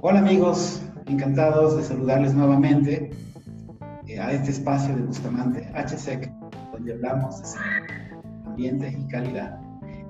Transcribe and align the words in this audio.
Hola 0.00 0.20
amigos, 0.20 0.80
encantados 1.06 1.76
de 1.76 1.82
saludarles 1.82 2.32
nuevamente 2.32 3.10
eh, 4.06 4.20
a 4.20 4.30
este 4.30 4.52
espacio 4.52 4.94
de 4.94 5.02
Bustamante 5.02 5.68
HSEC, 5.74 6.32
donde 6.70 6.92
hablamos 6.92 7.42
de 7.42 7.48
ambiente 8.46 8.96
y 8.96 9.08
calidad. 9.08 9.58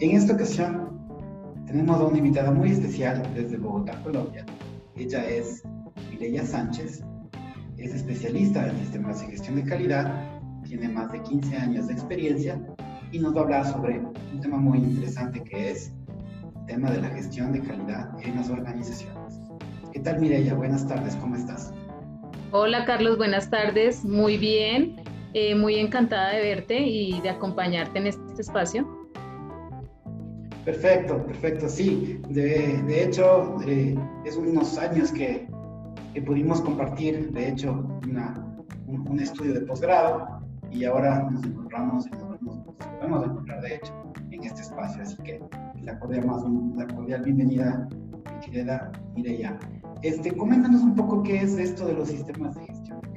En 0.01 0.11
esta 0.11 0.35
ocasión 0.35 0.91
tenemos 1.67 1.99
a 2.03 2.05
una 2.05 2.19
invitada 2.19 2.51
muy 2.51 2.73
especial 2.73 3.23
desde 3.35 3.57
Bogotá, 3.57 3.99
Colombia. 4.03 4.45
Ella 4.95 5.27
es 5.27 5.63
Mireya 6.11 6.45
Sánchez, 6.45 7.03
es 7.79 7.95
especialista 7.95 8.69
en 8.69 8.77
sistemas 8.81 9.21
de 9.21 9.29
gestión 9.29 9.57
de 9.57 9.65
calidad, 9.65 10.39
tiene 10.65 10.91
más 10.91 11.11
de 11.13 11.23
15 11.23 11.57
años 11.57 11.87
de 11.87 11.95
experiencia 11.95 12.61
y 13.11 13.21
nos 13.21 13.35
va 13.35 13.41
a 13.41 13.45
hablar 13.45 13.67
sobre 13.67 14.01
un 14.01 14.41
tema 14.43 14.59
muy 14.59 14.81
interesante 14.81 15.43
que 15.43 15.71
es 15.71 15.95
el 16.59 16.67
tema 16.67 16.91
de 16.91 17.01
la 17.01 17.09
gestión 17.09 17.53
de 17.53 17.61
calidad 17.61 18.11
en 18.23 18.37
las 18.37 18.51
organizaciones. 18.51 19.18
¿Qué 19.99 20.05
tal 20.05 20.21
Mireya? 20.21 20.55
Buenas 20.55 20.87
tardes, 20.87 21.17
¿cómo 21.17 21.35
estás? 21.35 21.75
Hola 22.53 22.85
Carlos, 22.85 23.19
buenas 23.19 23.51
tardes, 23.51 24.05
muy 24.05 24.39
bien, 24.39 24.95
eh, 25.35 25.57
muy 25.57 25.75
encantada 25.75 26.31
de 26.31 26.41
verte 26.41 26.79
y 26.79 27.21
de 27.21 27.31
acompañarte 27.31 27.99
en 27.99 28.07
este 28.07 28.41
espacio. 28.41 28.87
Perfecto, 30.65 31.27
perfecto, 31.27 31.69
sí. 31.69 32.21
De, 32.29 32.81
de 32.87 33.05
hecho, 33.07 33.57
eh, 33.67 33.99
es 34.25 34.37
unos 34.37 34.79
años 34.79 35.11
que, 35.11 35.49
que, 36.15 36.23
pudimos 36.23 36.61
compartir, 36.61 37.33
de 37.33 37.49
hecho, 37.49 37.85
una, 38.09 38.57
un, 38.87 39.09
un, 39.09 39.19
estudio 39.19 39.55
de 39.55 39.63
posgrado 39.63 40.29
y 40.71 40.85
ahora 40.85 41.29
nos 41.29 41.45
encontramos, 41.45 42.07
nos, 42.13 42.41
nos, 42.41 42.59
podemos 43.01 43.25
encontrar, 43.25 43.61
de 43.63 43.75
hecho, 43.75 43.93
en 44.31 44.45
este 44.45 44.61
espacio. 44.63 45.03
Así 45.03 45.17
que 45.25 45.41
la 45.83 45.99
cordial, 45.99 46.25
más, 46.25 46.45
la 46.77 46.87
cordial 46.87 47.23
bienvenida, 47.23 47.89
mi 48.33 48.47
querida 48.47 48.93
Mireya. 49.17 49.59
Este, 50.03 50.33
coméntanos 50.37 50.83
un 50.83 50.95
poco 50.95 51.23
qué 51.23 51.39
es 51.39 51.59
esto 51.59 51.87
de 51.87 51.95
los 51.95 52.09
sistemas 52.09 52.55
de 52.55 52.67
gestión 52.67 53.01
de. 53.01 53.09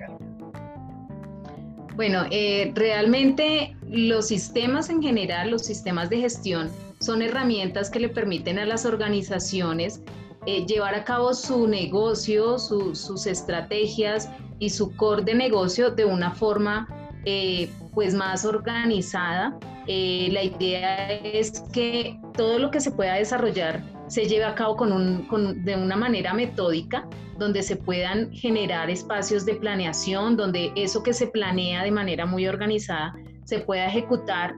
Bueno, 1.95 2.23
eh, 2.31 2.71
realmente 2.73 3.75
los 3.87 4.27
sistemas 4.27 4.89
en 4.89 5.01
general, 5.01 5.51
los 5.51 5.63
sistemas 5.63 6.09
de 6.09 6.21
gestión, 6.21 6.69
son 6.99 7.21
herramientas 7.21 7.89
que 7.89 7.99
le 7.99 8.09
permiten 8.09 8.57
a 8.57 8.65
las 8.65 8.85
organizaciones 8.85 10.01
eh, 10.47 10.65
llevar 10.65 10.95
a 10.95 11.03
cabo 11.03 11.33
su 11.33 11.67
negocio, 11.67 12.57
su, 12.57 12.95
sus 12.95 13.27
estrategias 13.27 14.29
y 14.57 14.69
su 14.71 14.95
core 14.95 15.23
de 15.23 15.35
negocio 15.35 15.91
de 15.91 16.05
una 16.05 16.31
forma 16.31 16.87
eh, 17.25 17.69
pues 17.93 18.15
más 18.15 18.45
organizada. 18.45 19.59
La 19.87 20.43
idea 20.43 21.11
es 21.11 21.63
que 21.73 22.17
todo 22.37 22.57
lo 22.59 22.71
que 22.71 22.79
se 22.79 22.91
pueda 22.91 23.15
desarrollar 23.15 23.83
se 24.11 24.25
lleve 24.25 24.43
a 24.43 24.55
cabo 24.55 24.75
con 24.75 24.91
un, 24.91 25.25
con, 25.27 25.63
de 25.63 25.73
una 25.73 25.95
manera 25.95 26.33
metódica, 26.33 27.07
donde 27.37 27.63
se 27.63 27.77
puedan 27.77 28.29
generar 28.33 28.89
espacios 28.89 29.45
de 29.45 29.55
planeación, 29.55 30.35
donde 30.35 30.73
eso 30.75 31.01
que 31.01 31.13
se 31.13 31.27
planea 31.27 31.81
de 31.85 31.91
manera 31.91 32.25
muy 32.25 32.45
organizada 32.45 33.15
se 33.45 33.59
pueda 33.59 33.85
ejecutar 33.85 34.55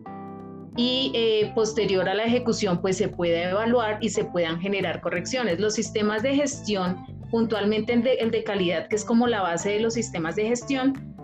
y 0.76 1.12
eh, 1.14 1.52
posterior 1.54 2.10
a 2.10 2.16
la 2.16 2.24
ejecución 2.24 2.82
pues 2.82 2.98
se 2.98 3.10
pueda 3.10 3.52
evaluar 3.52 4.00
y 4.02 4.10
se 4.10 4.26
puedan 4.26 4.60
generar 4.60 5.02
correcciones. 5.02 5.60
Los 5.60 5.76
sistemas 5.76 6.24
de 6.24 6.36
gestión, 6.36 7.06
puntualmente 7.30 7.94
el 7.94 8.02
de, 8.02 8.14
el 8.16 8.32
de 8.32 8.44
calidad, 8.44 8.88
que 8.88 8.96
es 8.96 9.06
como 9.06 9.28
la 9.28 9.44
base 9.44 9.70
de 9.70 9.82
los 9.82 9.94
sistemas 9.94 10.36
de 10.36 10.48
gestión, 10.48 11.16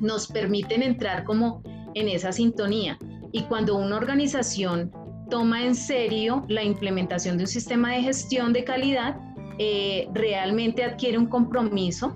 nos 0.00 0.26
permiten 0.28 0.82
entrar 0.82 1.24
como 1.24 1.62
en 1.92 2.08
esa 2.08 2.32
sintonía. 2.32 2.96
Y 3.30 3.42
cuando 3.42 3.76
una 3.76 3.98
organización 3.98 4.90
toma 5.30 5.64
en 5.64 5.74
serio 5.74 6.44
la 6.48 6.62
implementación 6.62 7.36
de 7.36 7.44
un 7.44 7.48
sistema 7.48 7.92
de 7.92 8.02
gestión 8.02 8.52
de 8.52 8.64
calidad, 8.64 9.16
eh, 9.58 10.08
realmente 10.12 10.82
adquiere 10.84 11.18
un 11.18 11.26
compromiso 11.26 12.14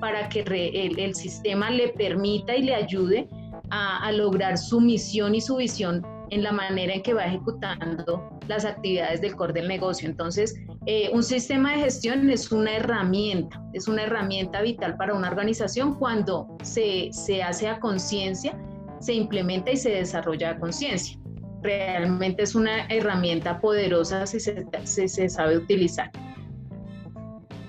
para 0.00 0.28
que 0.28 0.40
el, 0.40 1.14
sistema 1.14 1.70
le 1.70 1.88
permita 1.88 2.54
y 2.56 2.62
le 2.62 2.74
ayude 2.74 3.28
a, 3.70 4.06
a, 4.06 4.12
lograr 4.12 4.56
su 4.56 4.80
misión 4.80 5.34
y 5.34 5.40
su 5.40 5.56
visión 5.56 6.06
en 6.30 6.42
la 6.42 6.52
manera 6.52 6.94
en 6.94 7.02
que 7.02 7.14
va 7.14 7.24
ejecutando 7.24 8.30
las 8.46 8.64
actividades 8.64 9.20
del 9.20 9.34
core 9.34 9.52
del 9.52 9.68
negocio. 9.68 10.08
Entonces, 10.08 10.54
eh, 10.86 11.10
un 11.12 11.22
sistema 11.22 11.72
de 11.72 11.80
gestión 11.80 12.30
es 12.30 12.50
una 12.52 12.76
herramienta, 12.76 13.62
es 13.72 13.88
una 13.88 14.04
herramienta 14.04 14.62
vital 14.62 14.96
para 14.96 15.14
una 15.14 15.28
organización 15.28 15.94
cuando 15.96 16.46
se, 16.62 17.08
se 17.12 17.42
hace 17.42 17.68
a 17.68 17.80
conciencia, 17.80 18.58
se 19.00 19.14
implementa 19.14 19.70
y 19.70 19.76
se 19.76 19.90
desarrolla 19.90 20.50
a 20.50 20.58
conciencia 20.58 21.18
realmente 21.62 22.42
es 22.42 22.54
una 22.54 22.86
herramienta 22.86 23.60
poderosa 23.60 24.26
si 24.26 24.40
se, 24.40 24.66
si 24.84 25.08
se 25.08 25.28
sabe 25.28 25.58
utilizar. 25.58 26.10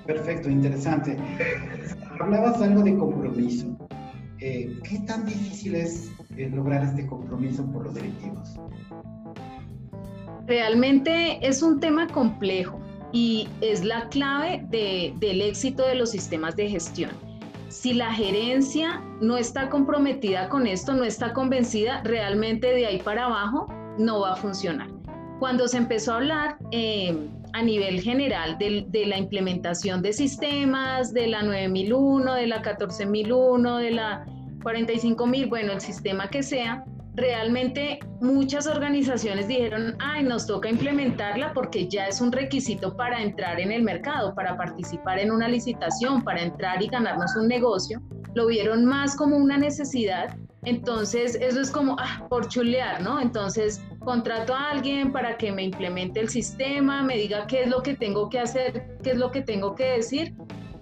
Perfecto, 0.06 0.50
interesante. 0.50 1.18
Hablabas 2.20 2.62
algo 2.62 2.82
de 2.82 2.98
compromiso. 2.98 3.68
Eh, 4.40 4.80
¿Qué 4.84 5.00
tan 5.00 5.26
difícil 5.26 5.76
es 5.76 6.12
eh, 6.38 6.50
lograr 6.50 6.84
este 6.84 7.06
compromiso 7.06 7.66
por 7.72 7.86
los 7.86 7.94
directivos? 7.94 8.56
Realmente 10.48 11.46
es 11.48 11.62
un 11.62 11.80
tema 11.80 12.08
complejo 12.08 12.80
y 13.12 13.48
es 13.62 13.84
la 13.84 14.08
clave 14.10 14.66
de, 14.70 15.14
del 15.20 15.42
éxito 15.42 15.86
de 15.86 15.96
los 15.96 16.12
sistemas 16.12 16.56
de 16.56 16.70
gestión. 16.70 17.12
Si 17.68 17.94
la 17.94 18.12
gerencia 18.12 19.04
no 19.22 19.38
está 19.38 19.70
comprometida 19.70 20.50
con 20.50 20.66
esto, 20.66 20.94
no 20.94 21.04
está 21.04 21.34
convencida, 21.34 22.02
realmente 22.04 22.68
de 22.68 22.88
ahí 22.88 23.00
para 23.00 23.26
abajo 23.26 23.68
no 24.00 24.22
va 24.22 24.34
a 24.34 24.36
funcionar. 24.36 24.90
Cuando 25.40 25.68
se 25.68 25.78
empezó 25.78 26.14
a 26.14 26.16
hablar 26.16 26.58
eh, 26.72 27.16
a 27.54 27.62
nivel 27.62 28.02
general 28.02 28.58
de, 28.58 28.86
de, 28.90 29.06
la 29.06 29.18
implementación 29.18 30.02
de 30.02 30.12
sistemas, 30.12 31.14
de 31.14 31.28
la 31.28 31.44
9001, 31.44 32.34
de 32.34 32.48
la 32.48 32.62
14001, 32.62 33.78
de 33.78 33.92
la 33.92 34.26
45000, 34.64 35.48
bueno, 35.48 35.72
el 35.74 35.82
sistema 35.82 36.30
que 36.30 36.44
sea, 36.44 36.84
realmente 37.20 38.00
muchas 38.22 38.68
organizaciones 38.68 39.48
dijeron, 39.48 39.96
ay, 40.00 40.24
nos 40.24 40.48
toca 40.48 40.70
implementarla 40.70 41.54
porque 41.54 41.88
ya 41.88 42.08
es 42.08 42.22
un 42.22 42.32
requisito 42.32 42.96
para 42.96 43.22
entrar 43.22 43.60
en 43.60 43.72
el 43.72 43.84
mercado, 43.84 44.34
para 44.34 44.58
participar 44.58 45.20
en 45.20 45.32
una 45.32 45.48
licitación, 45.48 46.24
para 46.24 46.42
entrar 46.42 46.82
y 46.82 46.88
ganarnos 46.88 47.36
un 47.36 47.48
negocio. 47.48 48.02
Lo 48.36 48.48
vieron 48.48 48.86
más 48.86 49.16
como 49.16 49.38
una 49.38 49.58
necesidad. 49.58 50.36
Entonces, 50.64 51.36
eso 51.36 51.62
es 51.62 51.72
como, 51.72 51.96
ah, 52.00 52.26
por 52.30 52.48
chulear, 52.48 53.02
¿no? 53.02 53.20
Entonces, 53.20 53.82
contrato 54.00 54.56
a 54.56 54.70
alguien 54.72 55.12
para 55.12 55.38
que 55.38 55.52
me 55.52 55.64
implemente 55.64 56.20
el 56.20 56.30
sistema, 56.30 57.04
me 57.04 57.18
diga 57.18 57.48
qué 57.48 57.64
es 57.64 57.70
lo 57.70 57.82
que 57.84 57.96
tengo 57.96 58.30
que 58.30 58.40
hacer, 58.40 58.98
qué 59.04 59.12
es 59.12 59.18
lo 59.18 59.32
que 59.32 59.42
tengo 59.42 59.76
que 59.76 59.86
decir, 59.86 60.34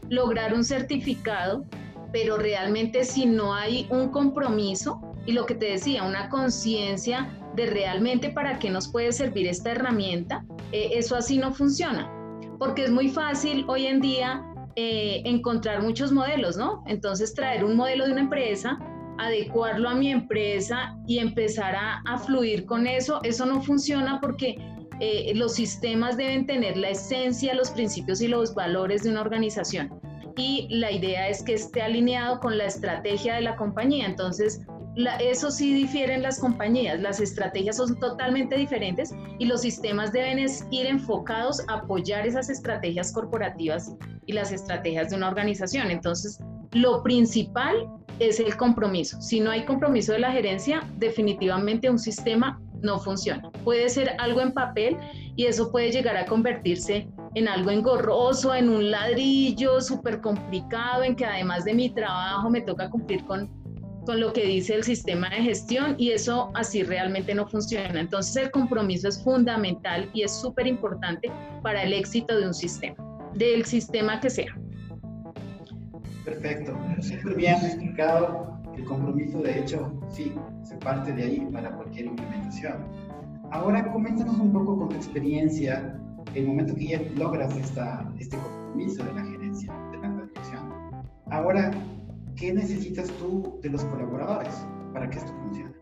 lograr 0.09 0.53
un 0.53 0.63
certificado, 0.63 1.65
pero 2.13 2.37
realmente 2.37 3.03
si 3.03 3.25
no 3.25 3.53
hay 3.53 3.87
un 3.89 4.09
compromiso, 4.09 5.01
y 5.25 5.33
lo 5.33 5.45
que 5.45 5.55
te 5.55 5.71
decía, 5.71 6.03
una 6.03 6.29
conciencia 6.29 7.29
de 7.55 7.65
realmente 7.65 8.29
para 8.29 8.59
qué 8.59 8.69
nos 8.69 8.87
puede 8.87 9.11
servir 9.11 9.47
esta 9.47 9.71
herramienta, 9.71 10.45
eh, 10.71 10.91
eso 10.93 11.15
así 11.15 11.37
no 11.37 11.53
funciona, 11.53 12.09
porque 12.57 12.85
es 12.85 12.91
muy 12.91 13.09
fácil 13.09 13.65
hoy 13.67 13.87
en 13.87 13.99
día 13.99 14.43
eh, 14.75 15.21
encontrar 15.25 15.81
muchos 15.81 16.11
modelos, 16.11 16.55
¿no? 16.55 16.83
Entonces 16.87 17.33
traer 17.33 17.65
un 17.65 17.75
modelo 17.75 18.05
de 18.05 18.13
una 18.13 18.21
empresa, 18.21 18.79
adecuarlo 19.17 19.89
a 19.89 19.95
mi 19.95 20.11
empresa 20.11 20.95
y 21.07 21.19
empezar 21.19 21.75
a, 21.75 22.01
a 22.05 22.17
fluir 22.17 22.65
con 22.65 22.87
eso, 22.87 23.19
eso 23.23 23.45
no 23.45 23.61
funciona 23.61 24.19
porque 24.21 24.57
eh, 24.99 25.33
los 25.35 25.53
sistemas 25.53 26.17
deben 26.17 26.47
tener 26.47 26.75
la 26.75 26.89
esencia, 26.89 27.53
los 27.53 27.69
principios 27.69 28.19
y 28.21 28.27
los 28.27 28.55
valores 28.55 29.03
de 29.03 29.11
una 29.11 29.21
organización. 29.21 29.99
Y 30.35 30.67
la 30.69 30.91
idea 30.91 31.29
es 31.29 31.43
que 31.43 31.53
esté 31.53 31.81
alineado 31.81 32.39
con 32.39 32.57
la 32.57 32.65
estrategia 32.65 33.35
de 33.35 33.41
la 33.41 33.55
compañía. 33.55 34.05
Entonces, 34.05 34.61
eso 35.19 35.51
sí 35.51 35.73
difieren 35.75 36.23
las 36.23 36.39
compañías, 36.39 36.99
las 36.99 37.19
estrategias 37.19 37.77
son 37.77 37.99
totalmente 37.99 38.57
diferentes 38.57 39.13
y 39.37 39.45
los 39.45 39.61
sistemas 39.61 40.11
deben 40.11 40.39
ir 40.71 40.87
enfocados 40.87 41.61
a 41.67 41.75
apoyar 41.75 42.25
esas 42.25 42.49
estrategias 42.49 43.11
corporativas 43.11 43.95
y 44.25 44.33
las 44.33 44.51
estrategias 44.51 45.11
de 45.11 45.17
una 45.17 45.27
organización. 45.27 45.91
Entonces, 45.91 46.39
lo 46.71 47.03
principal 47.03 47.87
es 48.19 48.39
el 48.39 48.55
compromiso. 48.57 49.21
Si 49.21 49.39
no 49.39 49.51
hay 49.51 49.65
compromiso 49.65 50.13
de 50.13 50.19
la 50.19 50.31
gerencia, 50.31 50.81
definitivamente 50.97 51.89
un 51.89 51.99
sistema 51.99 52.59
no 52.81 52.99
funciona. 52.99 53.49
Puede 53.63 53.89
ser 53.89 54.15
algo 54.19 54.41
en 54.41 54.51
papel 54.51 54.97
y 55.35 55.45
eso 55.45 55.71
puede 55.71 55.91
llegar 55.91 56.17
a 56.17 56.25
convertirse 56.25 57.07
en 57.35 57.47
algo 57.47 57.71
engorroso, 57.71 58.53
en 58.53 58.69
un 58.69 58.91
ladrillo 58.91 59.81
súper 59.81 60.21
complicado, 60.21 61.03
en 61.03 61.15
que 61.15 61.25
además 61.25 61.65
de 61.65 61.73
mi 61.73 61.89
trabajo 61.89 62.49
me 62.49 62.61
toca 62.61 62.89
cumplir 62.89 63.23
con 63.25 63.49
con 64.07 64.21
lo 64.21 64.31
que 64.31 64.45
dice 64.45 64.73
el 64.73 64.85
sistema 64.85 65.29
de 65.29 65.43
gestión 65.43 65.95
y 65.97 66.11
eso 66.11 66.49
así 66.53 66.81
realmente 66.81 67.35
no 67.35 67.45
funciona. 67.45 67.99
Entonces 67.99 68.37
el 68.37 68.51
compromiso 68.51 69.09
es 69.09 69.21
fundamental 69.21 70.09
y 70.13 70.23
es 70.23 70.31
súper 70.31 70.65
importante 70.65 71.29
para 71.61 71.83
el 71.83 71.91
éxito 71.91 72.39
de 72.39 72.47
un 72.47 72.53
sistema, 72.53 72.95
del 73.33 73.65
sistema 73.65 74.21
que 74.21 74.29
sea. 74.29 74.57
Perfecto, 76.27 76.77
súper 76.99 77.35
bien 77.37 77.55
explicado. 77.55 78.59
El 78.75 78.83
compromiso, 78.83 79.41
de 79.41 79.59
hecho, 79.59 79.97
sí, 80.09 80.33
se 80.61 80.75
parte 80.75 81.13
de 81.13 81.23
ahí 81.23 81.47
para 81.53 81.71
cualquier 81.71 82.07
implementación. 82.07 82.85
Ahora, 83.51 83.89
coméntanos 83.93 84.37
un 84.37 84.51
poco 84.51 84.77
con 84.77 84.89
tu 84.89 84.95
experiencia, 84.97 85.97
el 86.35 86.47
momento 86.47 86.75
que 86.75 86.87
ya 86.87 87.01
logras 87.15 87.55
esta, 87.55 88.13
este 88.19 88.35
compromiso 88.35 89.05
de 89.05 89.13
la 89.13 89.23
gerencia, 89.23 89.73
de 89.93 89.97
la 89.99 90.25
dirección. 90.25 90.73
Ahora, 91.31 91.71
¿qué 92.35 92.51
necesitas 92.51 93.07
tú 93.19 93.57
de 93.63 93.69
los 93.69 93.85
colaboradores 93.85 94.53
para 94.91 95.09
que 95.09 95.19
esto 95.19 95.31
funcione? 95.31 95.73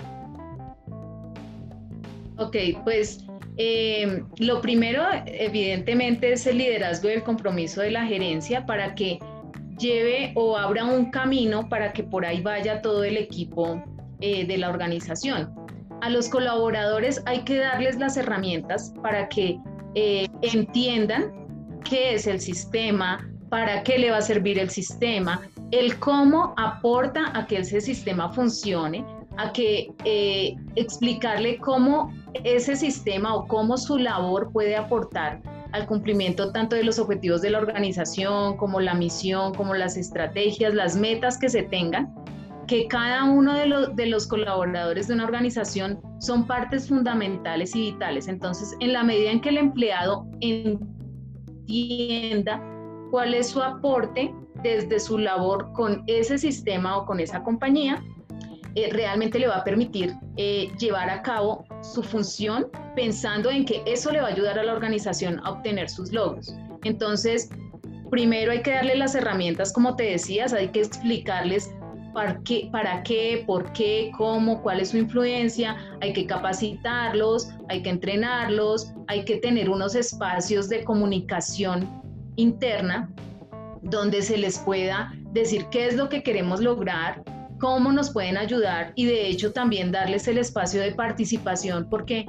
Ok, 2.38 2.84
pues 2.84 3.26
eh, 3.58 4.24
lo 4.38 4.62
primero, 4.62 5.02
evidentemente, 5.26 6.34
es 6.34 6.46
el 6.46 6.60
liderazgo 6.60 7.10
y 7.10 7.14
el 7.14 7.24
compromiso 7.24 7.82
de 7.82 7.90
la 7.90 8.06
gerencia 8.06 8.68
para 8.68 8.94
que 8.94 9.18
lleve 9.78 10.32
o 10.36 10.58
abra 10.58 10.86
un 10.86 11.12
camino 11.12 11.68
para 11.70 11.92
que 11.94 12.04
por 12.04 12.26
ahí 12.26 12.42
vaya 12.42 12.82
todo 12.82 13.04
el 13.04 13.18
equipo 13.18 13.84
eh, 14.22 14.46
de 14.46 14.58
la 14.58 14.70
organización. 14.70 15.54
A 16.02 16.10
los 16.10 16.30
colaboradores 16.30 17.22
hay 17.26 17.44
que 17.44 17.58
darles 17.58 17.98
las 17.98 18.18
herramientas 18.18 18.94
para 19.02 19.28
que 19.30 19.58
eh, 19.96 20.28
entiendan 20.42 21.32
qué 21.84 22.16
es 22.16 22.28
el 22.28 22.40
sistema, 22.40 23.30
para 23.50 23.84
qué 23.84 23.98
le 23.98 24.12
va 24.12 24.18
a 24.18 24.22
servir 24.22 24.60
el 24.60 24.70
sistema, 24.70 25.42
el 25.72 25.98
cómo 26.00 26.54
aporta 26.58 27.32
a 27.34 27.48
que 27.48 27.60
ese 27.60 27.82
sistema 27.82 28.32
funcione, 28.32 29.06
a 29.38 29.52
que 29.52 29.90
eh, 30.04 30.56
explicarle 30.76 31.58
cómo 31.58 32.14
ese 32.44 32.76
sistema 32.76 33.36
o 33.36 33.48
cómo 33.48 33.78
su 33.78 33.98
labor 33.98 34.52
puede 34.52 34.76
aportar 34.76 35.42
al 35.76 35.86
cumplimiento 35.88 36.52
tanto 36.52 36.76
de 36.76 36.84
los 36.84 37.00
objetivos 37.00 37.42
de 37.42 37.50
la 37.50 37.58
organización, 37.58 38.56
como 38.58 38.80
la 38.80 38.94
misión, 38.94 39.54
como 39.54 39.74
las 39.74 39.98
estrategias, 39.98 40.74
las 40.74 40.96
metas 40.96 41.38
que 41.38 41.50
se 41.50 41.64
tengan, 41.64 42.16
que 42.66 42.88
cada 42.88 43.26
uno 43.26 43.54
de 43.54 43.68
los, 43.68 43.96
de 43.96 44.06
los 44.08 44.26
colaboradores 44.26 45.08
de 45.08 45.16
una 45.16 45.26
organización 45.26 46.00
son 46.20 46.48
partes 46.48 46.88
fundamentales 46.88 47.76
y 47.76 47.92
vitales. 47.92 48.28
Entonces, 48.28 48.76
en 48.80 48.94
la 48.94 49.04
medida 49.04 49.32
en 49.32 49.42
que 49.42 49.50
el 49.50 49.58
empleado 49.58 50.26
entienda 51.68 52.62
cuál 53.12 53.34
es 53.34 53.50
su 53.50 53.62
aporte 53.62 54.34
desde 54.64 55.00
su 55.00 55.18
labor 55.18 55.74
con 55.74 56.04
ese 56.08 56.38
sistema 56.38 56.98
o 56.98 57.06
con 57.06 57.20
esa 57.20 57.44
compañía, 57.44 58.02
eh, 58.76 58.90
realmente 58.92 59.40
le 59.40 59.48
va 59.48 59.58
a 59.58 59.64
permitir 59.64 60.16
eh, 60.38 60.70
llevar 60.80 61.10
a 61.10 61.22
cabo 61.22 61.66
su 61.94 62.04
función 62.04 62.68
pensando 62.96 63.50
en 63.52 63.66
que 63.66 63.82
eso 63.86 64.12
le 64.12 64.22
va 64.22 64.28
a 64.28 64.32
ayudar 64.32 64.60
a 64.60 64.64
la 64.64 64.74
organización 64.74 65.40
a 65.44 65.52
obtener 65.52 65.90
sus 65.90 66.12
logros. 66.12 66.54
Entonces, 66.84 67.50
primero 68.10 68.52
hay 68.52 68.62
que 68.62 68.72
darle 68.72 68.96
las 68.96 69.16
herramientas, 69.16 69.74
como 69.74 69.96
te 69.96 70.04
decías, 70.04 70.54
hay 70.54 70.70
que 70.70 70.82
explicarles 70.82 71.72
para 72.14 72.40
qué, 72.44 72.70
para 72.72 73.04
qué, 73.04 73.44
por 73.46 73.74
qué, 73.74 74.12
cómo, 74.18 74.62
cuál 74.62 74.80
es 74.80 74.90
su 74.90 74.98
influencia, 74.98 75.76
hay 76.02 76.14
que 76.14 76.26
capacitarlos, 76.26 77.50
hay 77.68 77.84
que 77.84 77.90
entrenarlos, 77.90 78.94
hay 79.08 79.26
que 79.26 79.38
tener 79.38 79.70
unos 79.70 79.96
espacios 79.96 80.70
de 80.70 80.86
comunicación 80.86 82.02
interna 82.38 83.10
donde 83.82 84.22
se 84.22 84.38
les 84.38 84.58
pueda 84.60 85.14
decir 85.34 85.66
qué 85.72 85.88
es 85.88 85.96
lo 85.96 86.08
que 86.08 86.24
queremos 86.24 86.62
lograr, 86.62 87.22
cómo 87.60 87.92
nos 87.92 88.12
pueden 88.12 88.38
ayudar 88.38 88.92
y 88.96 89.06
de 89.06 89.28
hecho 89.28 89.52
también 89.54 89.92
darles 89.92 90.28
el 90.28 90.38
espacio 90.38 90.82
de 90.82 90.92
participación 90.92 91.88
porque 91.90 92.26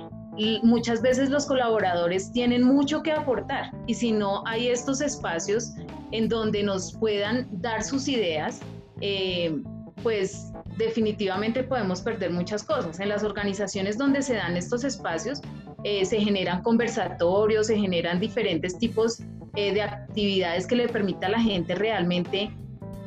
muchas 0.62 1.00
veces 1.00 1.30
los 1.30 1.46
colaboradores 1.46 2.30
tienen 2.32 2.62
mucho 2.62 3.02
que 3.02 3.12
aportar 3.12 3.70
y 3.86 3.94
si 3.94 4.12
no 4.12 4.46
hay 4.46 4.68
estos 4.68 5.00
espacios 5.00 5.72
en 6.12 6.28
donde 6.28 6.62
nos 6.62 6.92
puedan 6.92 7.48
dar 7.60 7.82
sus 7.82 8.06
ideas, 8.08 8.60
eh, 9.00 9.62
pues 10.02 10.52
definitivamente 10.76 11.62
podemos 11.62 12.00
perder 12.00 12.30
muchas 12.30 12.62
cosas. 12.62 13.00
En 13.00 13.08
las 13.08 13.24
organizaciones 13.24 13.98
donde 13.98 14.22
se 14.22 14.34
dan 14.34 14.56
estos 14.56 14.84
espacios, 14.84 15.40
eh, 15.84 16.04
se 16.04 16.20
generan 16.20 16.62
conversatorios, 16.62 17.68
se 17.68 17.78
generan 17.78 18.20
diferentes 18.20 18.78
tipos 18.78 19.20
eh, 19.56 19.72
de 19.72 19.82
actividades 19.82 20.66
que 20.66 20.76
le 20.76 20.88
permita 20.88 21.26
a 21.26 21.30
la 21.30 21.40
gente 21.40 21.74
realmente 21.74 22.50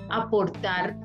aportar 0.09 0.97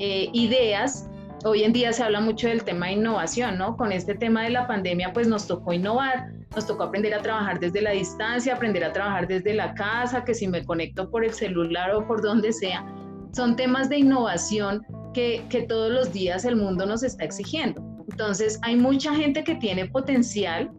eh, 0.00 0.28
ideas. 0.32 1.08
Hoy 1.44 1.64
en 1.64 1.72
día 1.72 1.92
se 1.92 2.02
habla 2.02 2.20
mucho 2.20 2.48
del 2.48 2.64
tema 2.64 2.86
de 2.86 2.92
innovación, 2.92 3.58
¿no? 3.58 3.76
Con 3.76 3.92
este 3.92 4.14
tema 4.14 4.44
de 4.44 4.50
la 4.50 4.66
pandemia, 4.66 5.12
pues 5.12 5.28
nos 5.28 5.46
tocó 5.46 5.72
innovar, 5.72 6.32
nos 6.54 6.66
tocó 6.66 6.84
aprender 6.84 7.14
a 7.14 7.22
trabajar 7.22 7.60
desde 7.60 7.82
la 7.82 7.90
distancia, 7.90 8.54
aprender 8.54 8.84
a 8.84 8.92
trabajar 8.92 9.28
desde 9.28 9.54
la 9.54 9.74
casa, 9.74 10.24
que 10.24 10.34
si 10.34 10.48
me 10.48 10.64
conecto 10.64 11.10
por 11.10 11.24
el 11.24 11.32
celular 11.32 11.94
o 11.94 12.06
por 12.06 12.22
donde 12.22 12.52
sea. 12.52 12.84
Son 13.32 13.54
temas 13.54 13.88
de 13.88 13.98
innovación 13.98 14.84
que, 15.12 15.44
que 15.50 15.62
todos 15.62 15.92
los 15.92 16.12
días 16.12 16.44
el 16.44 16.56
mundo 16.56 16.86
nos 16.86 17.02
está 17.02 17.24
exigiendo. 17.24 17.82
Entonces, 18.10 18.58
hay 18.62 18.76
mucha 18.76 19.14
gente 19.14 19.44
que 19.44 19.56
tiene 19.56 19.86
potencial 19.86 20.70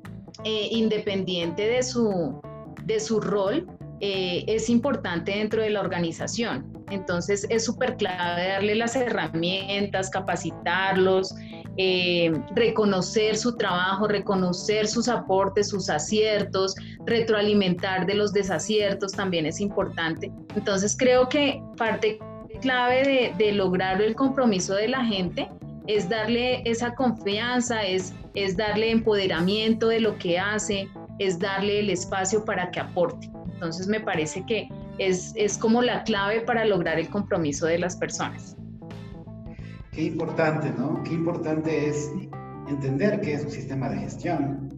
eh, 0.43 0.69
independiente 0.71 1.67
de 1.67 1.81
su, 1.81 2.39
de 2.85 2.99
su 2.99 3.19
rol, 3.19 3.67
eh, 3.99 4.43
es 4.47 4.69
importante 4.69 5.31
dentro 5.31 5.61
de 5.61 5.69
la 5.71 5.81
organización. 5.81 6.71
Entonces 6.89 7.45
es 7.49 7.65
súper 7.65 7.97
clave 7.97 8.49
darle 8.49 8.75
las 8.75 8.95
herramientas, 8.95 10.09
capacitarlos, 10.09 11.33
eh, 11.77 12.31
reconocer 12.55 13.37
su 13.37 13.55
trabajo, 13.55 14.07
reconocer 14.07 14.87
sus 14.87 15.07
aportes, 15.07 15.69
sus 15.69 15.89
aciertos, 15.89 16.75
retroalimentar 17.05 18.07
de 18.07 18.15
los 18.15 18.33
desaciertos 18.33 19.11
también 19.11 19.45
es 19.45 19.61
importante. 19.61 20.31
Entonces 20.55 20.95
creo 20.97 21.29
que 21.29 21.61
parte 21.77 22.19
clave 22.61 23.33
de, 23.37 23.51
lograr 23.51 24.01
el 24.01 24.15
compromiso 24.15 24.73
de 24.73 24.87
la 24.87 25.05
gente 25.05 25.49
es 25.85 26.09
darle 26.09 26.61
esa 26.65 26.95
confianza, 26.95 27.83
es, 27.83 28.13
es 28.33 28.57
darle 28.57 28.89
empoderamiento 28.89 29.87
de 29.87 29.99
lo 29.99 30.17
que 30.17 30.39
hace, 30.39 30.89
es 31.19 31.37
darle 31.37 31.79
el 31.79 31.89
espacio 31.91 32.43
para 32.43 32.71
que 32.71 32.79
aporte. 32.79 33.29
Entonces 33.57 33.87
me 33.87 33.99
parece 33.99 34.45
que 34.45 34.69
es, 34.99 35.33
es 35.35 35.57
como 35.57 35.81
la 35.81 36.03
clave 36.03 36.41
para 36.41 36.63
lograr 36.63 36.99
el 36.99 37.09
compromiso 37.09 37.65
de 37.65 37.79
las 37.79 37.95
personas. 37.95 38.55
Qué 39.91 40.03
importante, 40.03 40.71
¿no? 40.77 41.01
Qué 41.03 41.13
importante 41.13 41.89
es 41.89 42.11
entender 42.67 43.19
qué 43.21 43.33
es 43.33 43.45
un 43.45 43.49
sistema 43.49 43.89
de 43.89 43.97
gestión. 43.97 44.69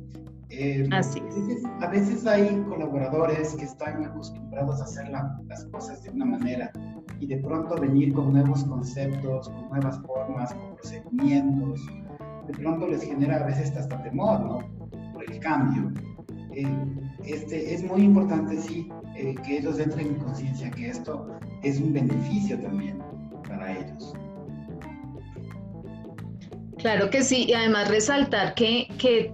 Eh, 0.49 0.87
Así 0.93 1.21
es. 1.29 1.61
A 1.81 1.87
veces, 1.87 2.25
hay 2.25 2.63
colaboradores 2.69 3.53
que 3.55 3.65
están 3.65 4.05
acostumbrados 4.05 4.79
a 4.79 4.85
hacer 4.85 5.09
las 5.09 5.65
cosas 5.65 6.01
de 6.03 6.11
una 6.11 6.23
manera 6.23 6.71
y 7.19 7.27
de 7.27 7.37
pronto 7.39 7.75
venir 7.75 8.13
con 8.13 8.31
nuevos 8.31 8.63
conceptos, 8.63 9.49
con 9.49 9.67
nuevas 9.69 9.99
formas, 9.99 10.53
con 10.53 10.75
procedimientos, 10.75 11.85
de 12.47 12.53
pronto 12.53 12.87
les 12.87 13.03
genera 13.03 13.43
a 13.43 13.45
veces 13.45 13.75
hasta 13.75 14.01
temor, 14.01 14.39
¿no? 14.39 14.59
Por 15.11 15.29
el 15.29 15.39
cambio. 15.39 15.91
Este, 17.25 17.73
es 17.73 17.83
muy 17.83 18.01
importante, 18.01 18.59
sí, 18.59 18.89
eh, 19.15 19.35
que 19.45 19.59
ellos 19.59 19.79
entren 19.79 20.07
en 20.07 20.15
conciencia 20.15 20.71
que 20.71 20.89
esto 20.89 21.27
es 21.63 21.79
un 21.79 21.94
beneficio 21.94 22.59
también 22.59 22.99
para 23.47 23.77
ellos. 23.77 24.13
Claro 26.77 27.09
que 27.09 27.23
sí, 27.23 27.45
y 27.47 27.53
además 27.53 27.89
resaltar 27.89 28.56
que, 28.56 28.87
que 28.97 29.33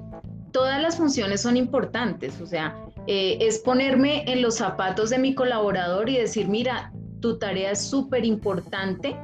todas 0.51 0.81
las 0.81 0.97
funciones 0.97 1.41
son 1.41 1.57
importantes, 1.57 2.41
o 2.41 2.47
sea, 2.47 2.75
eh, 3.07 3.37
es 3.39 3.59
ponerme 3.59 4.23
en 4.25 4.41
los 4.41 4.55
zapatos 4.55 5.11
de 5.11 5.19
mi 5.19 5.35
colaborador 5.35 6.09
y 6.09 6.17
decir, 6.17 6.47
mira, 6.47 6.91
tu 7.21 7.37
tarea 7.37 7.71
es 7.71 7.81
súper 7.81 8.25
importante 8.25 9.15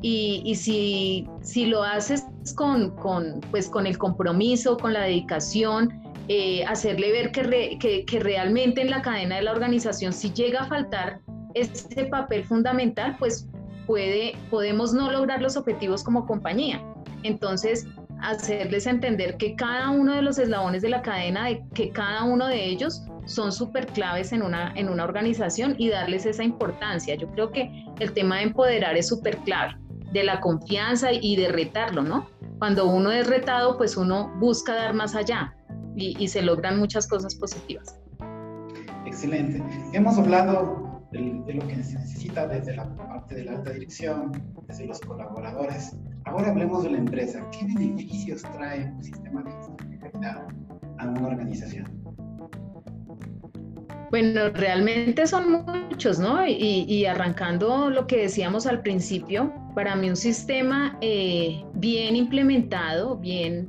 y, 0.00 0.42
y, 0.44 0.54
si, 0.54 1.28
si 1.42 1.66
lo 1.66 1.82
haces 1.82 2.24
con, 2.54 2.90
con, 2.96 3.40
pues, 3.50 3.68
con 3.68 3.86
el 3.86 3.98
compromiso, 3.98 4.78
con 4.78 4.94
la 4.94 5.02
dedicación, 5.02 6.00
eh, 6.28 6.62
hacerle 6.66 7.10
ver 7.10 7.32
que, 7.32 8.04
que, 8.06 8.20
realmente 8.20 8.82
en 8.82 8.90
la 8.90 9.00
cadena 9.00 9.36
de 9.36 9.42
la 9.42 9.52
organización 9.52 10.12
si 10.12 10.30
llega 10.32 10.60
a 10.60 10.66
faltar 10.66 11.20
ese 11.54 12.04
papel 12.04 12.44
fundamental, 12.44 13.16
pues 13.18 13.48
puede, 13.86 14.36
podemos 14.50 14.92
no 14.92 15.10
lograr 15.10 15.40
los 15.40 15.56
objetivos 15.56 16.04
como 16.04 16.26
compañía. 16.26 16.84
Entonces, 17.22 17.86
hacerles 18.20 18.86
entender 18.86 19.38
que 19.38 19.56
cada 19.56 19.88
uno 19.88 20.14
de 20.14 20.20
los 20.20 20.38
eslabones 20.38 20.82
de 20.82 20.90
la 20.90 21.00
cadena, 21.00 21.46
de 21.46 21.64
que 21.74 21.88
cada 21.90 22.24
uno 22.24 22.46
de 22.46 22.62
ellos 22.62 23.02
son 23.24 23.50
súper 23.50 23.86
claves 23.86 24.32
en 24.32 24.42
una, 24.42 24.72
en 24.76 24.90
una 24.90 25.04
organización 25.04 25.76
y 25.78 25.88
darles 25.88 26.26
esa 26.26 26.44
importancia. 26.44 27.14
Yo 27.14 27.30
creo 27.30 27.50
que 27.50 27.86
el 28.00 28.12
tema 28.12 28.36
de 28.36 28.42
empoderar 28.42 28.98
es 28.98 29.08
súper 29.08 29.38
clave, 29.38 29.76
de 30.12 30.24
la 30.24 30.40
confianza 30.40 31.10
y 31.10 31.36
de 31.36 31.48
retarlo, 31.48 32.02
¿no? 32.02 32.28
Cuando 32.58 32.86
uno 32.86 33.12
es 33.12 33.26
retado, 33.26 33.78
pues 33.78 33.96
uno 33.96 34.30
busca 34.38 34.74
dar 34.74 34.92
más 34.92 35.14
allá 35.14 35.54
y, 35.98 36.28
se 36.28 36.42
logran 36.42 36.78
muchas 36.78 37.06
cosas 37.06 37.34
positivas. 37.34 37.96
Excelente. 39.04 39.62
Hemos 39.92 40.18
hablado 40.18 41.02
de, 41.12 41.54
lo 41.54 41.66
que 41.66 41.82
se 41.82 41.98
necesita 41.98 42.46
desde 42.46 42.76
la 42.76 42.88
parte 42.96 43.34
de 43.34 43.44
la 43.44 43.52
alta 43.52 43.70
dirección, 43.70 44.32
desde 44.66 44.86
los 44.86 45.00
colaboradores. 45.00 45.96
Ahora 46.24 46.50
hablemos 46.50 46.84
de 46.84 46.90
la 46.90 46.98
empresa. 46.98 47.44
¿Qué 47.50 47.66
beneficios 47.66 48.42
trae 48.42 48.92
un 48.92 49.02
sistema 49.02 49.42
de 49.42 49.50
gestión 49.52 49.90
de 49.90 49.98
calidad 49.98 50.46
a 50.98 51.06
una 51.06 51.26
organización? 51.26 51.86
Bueno, 54.10 54.48
realmente 54.54 55.26
son 55.26 55.66
muchos, 55.66 56.18
¿no? 56.18 56.46
Y, 56.46 57.04
arrancando 57.04 57.90
lo 57.90 58.06
que 58.06 58.22
decíamos 58.22 58.66
al 58.66 58.80
principio, 58.80 59.52
para 59.74 59.94
mí 59.96 60.08
un 60.08 60.16
sistema 60.16 60.96
eh, 61.02 61.62
bien 61.74 62.16
implementado, 62.16 63.18
bien 63.18 63.68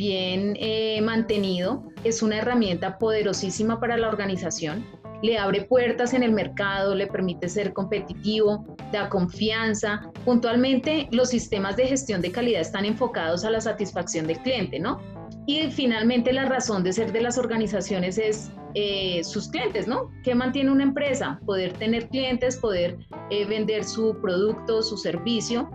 bien 0.00 0.56
eh, 0.58 0.98
mantenido, 1.02 1.82
es 2.04 2.22
una 2.22 2.38
herramienta 2.38 2.96
poderosísima 2.96 3.78
para 3.78 3.98
la 3.98 4.08
organización. 4.08 4.82
le 5.22 5.36
abre 5.36 5.64
puertas 5.64 6.14
en 6.14 6.22
el 6.22 6.32
mercado, 6.32 6.94
le 6.94 7.06
permite 7.06 7.50
ser 7.50 7.74
competitivo, 7.74 8.64
da 8.90 9.10
confianza. 9.10 10.10
Puntualmente, 10.24 11.08
los 11.12 11.28
sistemas 11.28 11.76
de 11.76 11.86
gestión 11.86 12.22
de 12.22 12.32
calidad 12.32 12.62
están 12.62 12.86
enfocados 12.86 13.44
a 13.44 13.50
la 13.50 13.60
satisfacción 13.60 14.26
del 14.26 14.38
cliente, 14.38 14.78
¿no? 14.78 14.98
Y 15.46 15.70
finalmente 15.70 16.32
la 16.32 16.46
razón 16.46 16.82
de 16.82 16.94
ser 16.94 17.12
de 17.12 17.20
las 17.20 17.36
organizaciones 17.36 18.16
es 18.16 18.50
eh, 18.74 19.22
sus 19.22 19.48
clientes, 19.48 19.86
¿no? 19.86 20.10
¿Qué 20.24 20.34
mantiene 20.34 20.70
una 20.70 20.84
empresa? 20.84 21.38
Poder 21.44 21.74
tener 21.74 22.08
clientes, 22.08 22.56
poder 22.56 22.96
eh, 23.28 23.44
vender 23.44 23.84
su 23.84 24.16
producto, 24.22 24.80
su 24.80 24.96
servicio. 24.96 25.68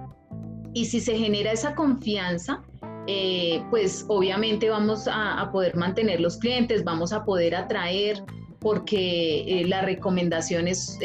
Y 0.73 0.85
si 0.85 0.99
se 0.99 1.15
genera 1.15 1.51
esa 1.51 1.75
confianza, 1.75 2.63
eh, 3.07 3.61
pues 3.69 4.05
obviamente 4.07 4.69
vamos 4.69 5.07
a, 5.11 5.49
poder 5.51 5.75
mantener 5.75 6.19
los 6.19 6.37
clientes, 6.37 6.83
vamos 6.83 7.13
a 7.13 7.23
poder 7.23 7.55
atraer 7.55 8.23
porque 8.59 9.63
la 9.67 9.81
recomendación 9.81 10.67
es 10.67 10.97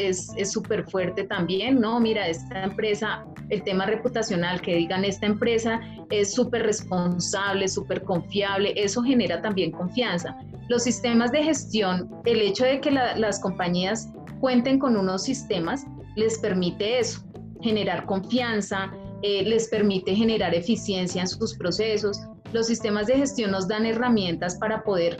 súper 0.45 0.79
es, 0.79 0.91
fuerte 0.91 1.25
también, 1.25 1.79
¿no? 1.79 1.99
Mira, 1.99 2.27
esta 2.27 2.63
empresa, 2.63 3.23
el 3.49 3.63
tema 3.63 3.85
reputacional, 3.85 4.61
que 4.61 4.75
digan 4.75 5.05
esta 5.05 5.27
empresa 5.27 5.79
es 6.09 6.33
súper 6.33 6.63
responsable, 6.63 7.67
súper 7.67 8.01
confiable, 8.01 8.73
eso 8.75 9.03
genera 9.03 9.41
también 9.43 9.69
confianza. 9.69 10.35
Los 10.69 10.83
sistemas 10.83 11.31
de 11.31 11.43
gestión, 11.43 12.09
el 12.25 12.41
hecho 12.41 12.65
de 12.65 12.81
que 12.81 12.89
las 12.89 13.39
compañías 13.39 14.11
cuenten 14.39 14.79
con 14.79 14.97
unos 14.97 15.23
sistemas, 15.23 15.85
les 16.15 16.39
permite 16.39 16.99
eso, 16.99 17.21
generar 17.61 18.05
confianza, 18.05 18.91
eh, 19.23 19.43
les 19.43 19.67
permite 19.67 20.15
generar 20.15 20.53
eficiencia 20.55 21.21
en 21.21 21.27
sus 21.27 21.55
procesos. 21.55 22.21
Los 22.53 22.67
sistemas 22.67 23.07
de 23.07 23.17
gestión 23.17 23.51
nos 23.51 23.67
dan 23.67 23.85
herramientas 23.85 24.55
para 24.55 24.83
poder 24.83 25.17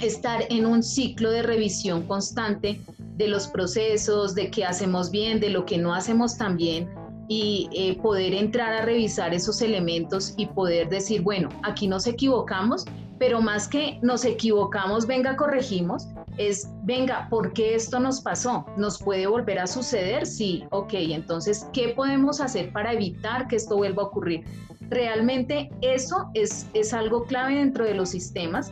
estar 0.00 0.44
en 0.50 0.66
un 0.66 0.82
ciclo 0.82 1.30
de 1.30 1.42
revisión 1.42 2.02
constante 2.06 2.80
de 3.16 3.28
los 3.28 3.46
procesos, 3.48 4.34
de 4.34 4.50
qué 4.50 4.64
hacemos 4.64 5.10
bien, 5.10 5.40
de 5.40 5.50
lo 5.50 5.64
que 5.64 5.78
no 5.78 5.94
hacemos 5.94 6.36
tan 6.36 6.56
bien 6.56 6.88
y 7.28 7.68
eh, 7.72 7.98
poder 8.00 8.34
entrar 8.34 8.72
a 8.72 8.84
revisar 8.84 9.34
esos 9.34 9.60
elementos 9.62 10.34
y 10.36 10.46
poder 10.46 10.88
decir, 10.88 11.22
bueno, 11.22 11.48
aquí 11.64 11.88
nos 11.88 12.06
equivocamos, 12.06 12.84
pero 13.18 13.40
más 13.40 13.68
que 13.68 13.98
nos 14.02 14.24
equivocamos, 14.24 15.06
venga, 15.06 15.36
corregimos, 15.36 16.08
es, 16.36 16.68
venga, 16.82 17.28
¿por 17.30 17.52
qué 17.52 17.74
esto 17.74 17.98
nos 17.98 18.20
pasó? 18.20 18.66
¿Nos 18.76 19.02
puede 19.02 19.26
volver 19.26 19.58
a 19.58 19.66
suceder? 19.66 20.26
Sí, 20.26 20.64
ok, 20.70 20.92
entonces, 20.94 21.66
¿qué 21.72 21.88
podemos 21.88 22.40
hacer 22.40 22.72
para 22.72 22.92
evitar 22.92 23.48
que 23.48 23.56
esto 23.56 23.76
vuelva 23.76 24.02
a 24.02 24.06
ocurrir? 24.06 24.44
Realmente 24.88 25.70
eso 25.80 26.30
es, 26.34 26.68
es 26.74 26.92
algo 26.92 27.24
clave 27.24 27.56
dentro 27.56 27.84
de 27.84 27.94
los 27.94 28.10
sistemas 28.10 28.70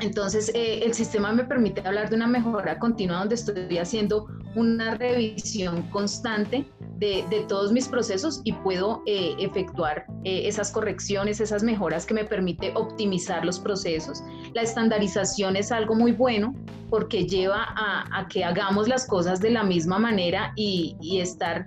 entonces, 0.00 0.50
eh, 0.54 0.80
el 0.84 0.92
sistema 0.92 1.32
me 1.32 1.44
permite 1.44 1.80
hablar 1.86 2.10
de 2.10 2.16
una 2.16 2.26
mejora 2.26 2.78
continua 2.78 3.18
donde 3.18 3.34
estoy 3.34 3.78
haciendo 3.78 4.26
una 4.54 4.94
revisión 4.94 5.82
constante 5.90 6.66
de, 6.98 7.24
todos 7.48 7.72
mis 7.72 7.88
procesos 7.88 8.40
y 8.44 8.52
puedo 8.52 9.02
eh, 9.06 9.34
efectuar 9.38 10.06
eh, 10.24 10.48
esas 10.48 10.70
correcciones, 10.70 11.40
esas 11.40 11.62
mejoras 11.62 12.04
que 12.06 12.14
me 12.14 12.24
permite 12.24 12.72
optimizar 12.74 13.44
los 13.44 13.58
procesos. 13.58 14.22
La 14.54 14.62
estandarización 14.62 15.56
es 15.56 15.72
algo 15.72 15.94
muy 15.94 16.12
bueno 16.12 16.54
porque 16.90 17.26
lleva 17.26 17.66
a, 17.76 18.26
que 18.28 18.44
hagamos 18.44 18.88
las 18.88 19.06
cosas 19.06 19.40
de 19.40 19.50
la 19.50 19.62
misma 19.62 19.98
manera 19.98 20.52
y, 20.56 20.96
estar 21.20 21.66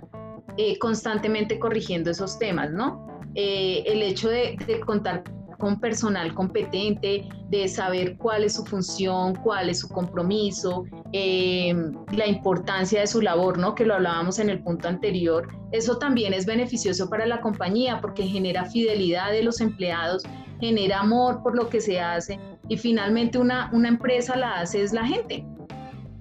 constantemente 0.78 1.58
corrigiendo 1.58 2.10
esos 2.10 2.38
temas, 2.38 2.70
¿no? 2.70 3.06
el 3.34 4.02
hecho 4.02 4.28
de, 4.28 4.56
de 4.66 4.80
contar 4.80 5.24
con 5.60 5.78
personal 5.78 6.34
competente, 6.34 7.28
de 7.48 7.68
saber 7.68 8.16
cuál 8.16 8.42
es 8.42 8.54
su 8.54 8.64
función, 8.64 9.36
cuál 9.36 9.68
es 9.68 9.78
su 9.78 9.88
compromiso, 9.88 10.84
eh, 11.12 11.72
la 12.10 12.26
importancia 12.26 13.00
de 13.00 13.06
su 13.06 13.20
labor, 13.20 13.58
¿no? 13.58 13.76
Que 13.76 13.86
lo 13.86 13.94
hablábamos 13.94 14.40
en 14.40 14.50
el 14.50 14.60
punto 14.64 14.88
anterior. 14.88 15.46
Eso 15.70 15.98
también 15.98 16.34
es 16.34 16.46
beneficioso 16.46 17.08
para 17.08 17.26
la 17.26 17.40
compañía 17.40 18.00
porque 18.00 18.26
genera 18.26 18.64
fidelidad 18.64 19.30
de 19.30 19.44
los 19.44 19.60
empleados, 19.60 20.24
genera 20.58 21.00
amor 21.00 21.42
por 21.44 21.54
lo 21.54 21.68
que 21.68 21.80
se 21.80 22.00
hace 22.00 22.40
y 22.68 22.76
finalmente 22.76 23.38
una, 23.38 23.70
una 23.72 23.88
empresa 23.88 24.36
la 24.36 24.60
hace 24.60 24.82
es 24.82 24.92
la 24.92 25.06
gente. 25.06 25.44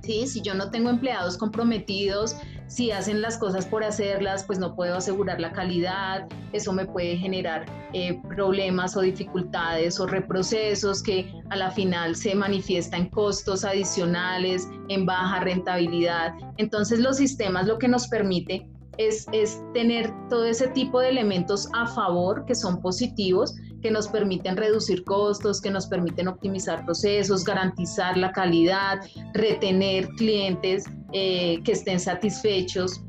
¿Sí? 0.01 0.27
Si 0.27 0.41
yo 0.41 0.53
no 0.53 0.72
tengo 0.72 0.89
empleados 0.89 1.38
comprometidos, 1.38 2.36
si 2.70 2.92
hacen 2.92 3.22
las 3.22 3.38
cosas 3.38 3.66
por 3.66 3.84
hacerlas, 3.84 4.44
pues 4.44 4.60
no 4.60 4.76
puedo 4.76 4.96
asegurar 4.96 5.42
la 5.42 5.52
calidad, 5.52 6.28
eso 6.54 6.72
me 6.72 6.86
puede 6.86 7.18
generar 7.18 7.66
eh, 7.94 8.22
problemas 8.30 8.96
o 8.96 9.02
dificultades 9.02 10.00
o 10.00 10.06
reprocesos 10.06 11.02
que 11.02 11.34
a 11.50 11.56
la 11.56 11.72
final 11.72 12.16
se 12.16 12.36
manifiesta 12.36 12.96
en 12.96 13.10
costos 13.10 13.66
adicionales, 13.66 14.70
en 14.88 15.08
baja 15.08 15.40
rentabilidad. 15.40 16.34
Entonces 16.58 17.00
los 17.00 17.18
sistemas 17.18 17.66
lo 17.66 17.80
que 17.80 17.88
nos 17.88 18.08
permite 18.08 18.68
es, 19.00 19.26
es 19.32 19.64
tener 19.74 20.14
todo 20.30 20.46
ese 20.46 20.68
tipo 20.68 21.00
de 21.00 21.10
elementos 21.10 21.68
a 21.74 21.88
favor 21.88 22.46
que 22.46 22.54
son 22.54 22.82
positivos, 22.82 23.56
que 23.82 23.90
nos 23.90 24.08
permiten 24.08 24.58
reducir 24.58 25.04
costos, 25.06 25.60
que 25.60 25.72
nos 25.72 25.88
permiten 25.88 26.28
optimizar 26.28 26.86
procesos, 26.86 27.44
garantizar 27.44 28.16
la 28.16 28.32
calidad, 28.32 29.00
retener 29.34 30.08
clientes 30.10 30.84
eh, 31.13 31.62
que 31.63 31.72
estén 31.72 32.00
satisfechos 32.00 33.01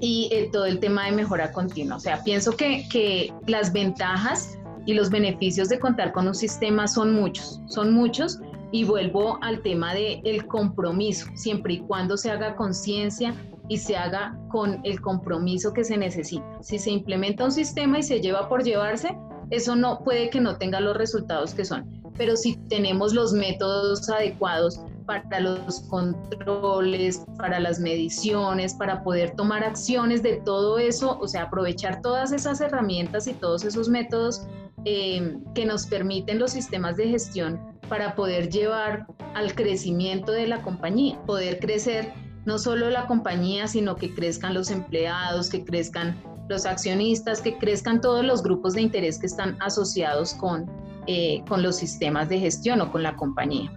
y 0.00 0.28
eh, 0.32 0.50
todo 0.52 0.66
el 0.66 0.78
tema 0.78 1.06
de 1.06 1.12
mejora 1.12 1.52
continua. 1.52 1.96
O 1.96 2.00
sea, 2.00 2.22
pienso 2.22 2.52
que, 2.52 2.86
que 2.88 3.32
las 3.46 3.72
ventajas 3.72 4.58
y 4.84 4.94
los 4.94 5.10
beneficios 5.10 5.68
de 5.68 5.78
contar 5.78 6.12
con 6.12 6.28
un 6.28 6.34
sistema 6.34 6.86
son 6.86 7.14
muchos, 7.14 7.60
son 7.66 7.92
muchos. 7.92 8.40
Y 8.72 8.84
vuelvo 8.84 9.38
al 9.42 9.62
tema 9.62 9.94
del 9.94 10.20
el 10.24 10.46
compromiso, 10.46 11.26
siempre 11.36 11.74
y 11.74 11.78
cuando 11.80 12.16
se 12.16 12.30
haga 12.30 12.56
conciencia 12.56 13.34
y 13.68 13.78
se 13.78 13.96
haga 13.96 14.38
con 14.50 14.80
el 14.84 15.00
compromiso 15.00 15.72
que 15.72 15.84
se 15.84 15.96
necesita. 15.96 16.44
Si 16.62 16.78
se 16.78 16.90
implementa 16.90 17.44
un 17.44 17.52
sistema 17.52 17.98
y 17.98 18.02
se 18.02 18.20
lleva 18.20 18.48
por 18.48 18.64
llevarse, 18.64 19.16
eso 19.50 19.76
no 19.76 20.02
puede 20.02 20.30
que 20.30 20.40
no 20.40 20.56
tenga 20.56 20.80
los 20.80 20.96
resultados 20.96 21.54
que 21.54 21.64
son. 21.64 22.02
Pero 22.16 22.36
si 22.36 22.56
tenemos 22.68 23.14
los 23.14 23.32
métodos 23.32 24.08
adecuados 24.08 24.80
para 25.06 25.40
los 25.40 25.80
controles, 25.88 27.24
para 27.38 27.60
las 27.60 27.78
mediciones, 27.78 28.74
para 28.74 29.02
poder 29.02 29.34
tomar 29.36 29.64
acciones 29.64 30.22
de 30.22 30.36
todo 30.44 30.78
eso, 30.78 31.18
o 31.20 31.28
sea, 31.28 31.44
aprovechar 31.44 32.02
todas 32.02 32.32
esas 32.32 32.60
herramientas 32.60 33.26
y 33.26 33.34
todos 33.34 33.64
esos 33.64 33.88
métodos 33.88 34.46
eh, 34.84 35.38
que 35.54 35.64
nos 35.64 35.86
permiten 35.86 36.38
los 36.38 36.52
sistemas 36.52 36.96
de 36.96 37.08
gestión 37.08 37.60
para 37.88 38.14
poder 38.14 38.50
llevar 38.50 39.06
al 39.34 39.54
crecimiento 39.54 40.32
de 40.32 40.46
la 40.46 40.62
compañía, 40.62 41.18
poder 41.26 41.58
crecer 41.60 42.12
no 42.44 42.58
solo 42.58 42.90
la 42.90 43.06
compañía, 43.06 43.66
sino 43.66 43.96
que 43.96 44.14
crezcan 44.14 44.54
los 44.54 44.70
empleados, 44.70 45.50
que 45.50 45.64
crezcan 45.64 46.16
los 46.48 46.64
accionistas, 46.64 47.40
que 47.40 47.58
crezcan 47.58 48.00
todos 48.00 48.24
los 48.24 48.42
grupos 48.42 48.74
de 48.74 48.82
interés 48.82 49.18
que 49.18 49.26
están 49.26 49.56
asociados 49.60 50.34
con, 50.34 50.70
eh, 51.06 51.42
con 51.48 51.62
los 51.62 51.76
sistemas 51.76 52.28
de 52.28 52.38
gestión 52.38 52.80
o 52.80 52.92
con 52.92 53.02
la 53.02 53.16
compañía. 53.16 53.72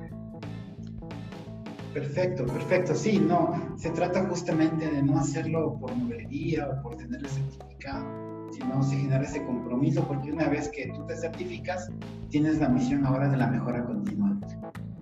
Perfecto, 1.94 2.46
perfecto. 2.46 2.94
Sí, 2.94 3.20
no, 3.20 3.74
se 3.78 3.90
trata 3.92 4.26
justamente 4.26 4.90
de 4.90 5.02
no 5.02 5.20
hacerlo 5.20 5.78
por 5.80 5.96
novelería 5.98 6.68
o 6.68 6.82
por 6.84 6.96
tener 6.96 7.20
el 7.22 7.28
certificado, 7.28 8.06
sino 8.52 8.84
se 8.84 8.98
genera 8.98 9.24
ese 9.24 9.44
compromiso 9.44 10.08
porque 10.08 10.32
una 10.32 10.48
vez 10.50 10.70
que 10.70 10.92
tú 10.96 11.06
te 11.08 11.16
certificas, 11.16 11.90
tienes 12.30 12.60
la 12.60 12.70
misión 12.70 13.06
ahora 13.06 13.30
de 13.30 13.38
la 13.38 13.48
mejora 13.48 13.84
continua. 13.86 14.38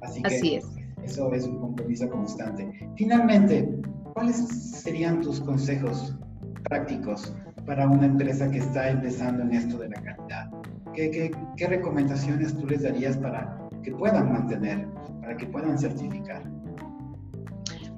Así, 0.02 0.22
Así 0.24 0.56
es. 0.56 0.66
Eso 1.04 1.32
es 1.34 1.46
un 1.46 1.60
compromiso 1.60 2.10
constante. 2.10 2.70
Finalmente, 2.96 3.70
¿cuáles 4.14 4.38
serían 4.38 5.22
tus 5.22 5.40
consejos 5.40 6.18
prácticos 6.64 7.34
para 7.66 7.88
una 7.88 8.06
empresa 8.06 8.50
que 8.50 8.60
está 8.60 8.90
empezando 8.90 9.44
en 9.44 9.54
esto 9.54 9.78
de 9.78 9.90
la 9.90 10.02
calidad? 10.02 10.52
¿Qué, 10.94 11.32
qué, 11.56 11.68
recomendaciones 11.68 12.58
tú 12.58 12.66
les 12.66 12.84
darías 12.84 13.18
para 13.18 13.70
que 13.84 13.92
puedan 13.92 14.32
mantener, 14.34 14.88
para 15.22 15.38
que 15.38 15.46
puedan 15.46 15.78
certificar? 15.78 16.44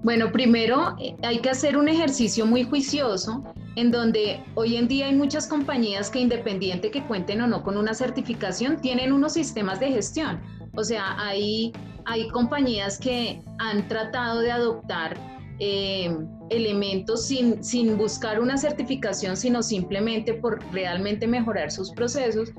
Bueno, 0.02 0.32
primero 0.32 0.96
eh, 1.00 1.16
hay 1.24 1.40
que 1.40 1.50
hacer 1.50 1.76
un 1.76 1.90
ejercicio 1.90 2.46
muy 2.46 2.64
juicioso 2.64 3.44
en 3.76 3.92
donde 3.92 4.44
hoy 4.56 4.78
en 4.78 4.88
día 4.88 5.08
hay 5.08 5.16
muchas 5.16 5.46
compañías 5.46 6.10
que 6.10 6.20
independiente 6.20 6.90
que 6.90 7.04
cuenten 7.04 7.42
o 7.42 7.48
no 7.48 7.64
con 7.64 7.78
una 7.78 7.94
certificación, 7.94 8.82
tienen 8.82 9.12
unos 9.12 9.34
sistemas 9.34 9.80
de 9.80 9.88
gestión. 9.88 10.42
O 10.76 10.84
sea, 10.84 11.16
hay, 11.20 11.74
hay 12.06 12.30
compañías 12.30 12.98
que 12.98 13.42
han 13.58 13.88
tratado 13.88 14.40
de 14.40 14.52
adoptar 14.52 15.18
eh, 15.60 16.16
elementos 16.50 17.26
sin, 17.28 17.62
sin 17.64 17.98
buscar 17.98 18.40
una 18.40 18.58
certificación, 18.58 19.36
sino 19.36 19.62
simplemente 19.62 20.34
por 20.34 20.60
realmente 20.72 21.28
mejorar 21.28 21.72
sus 21.72 21.92
procesos. 21.92 22.54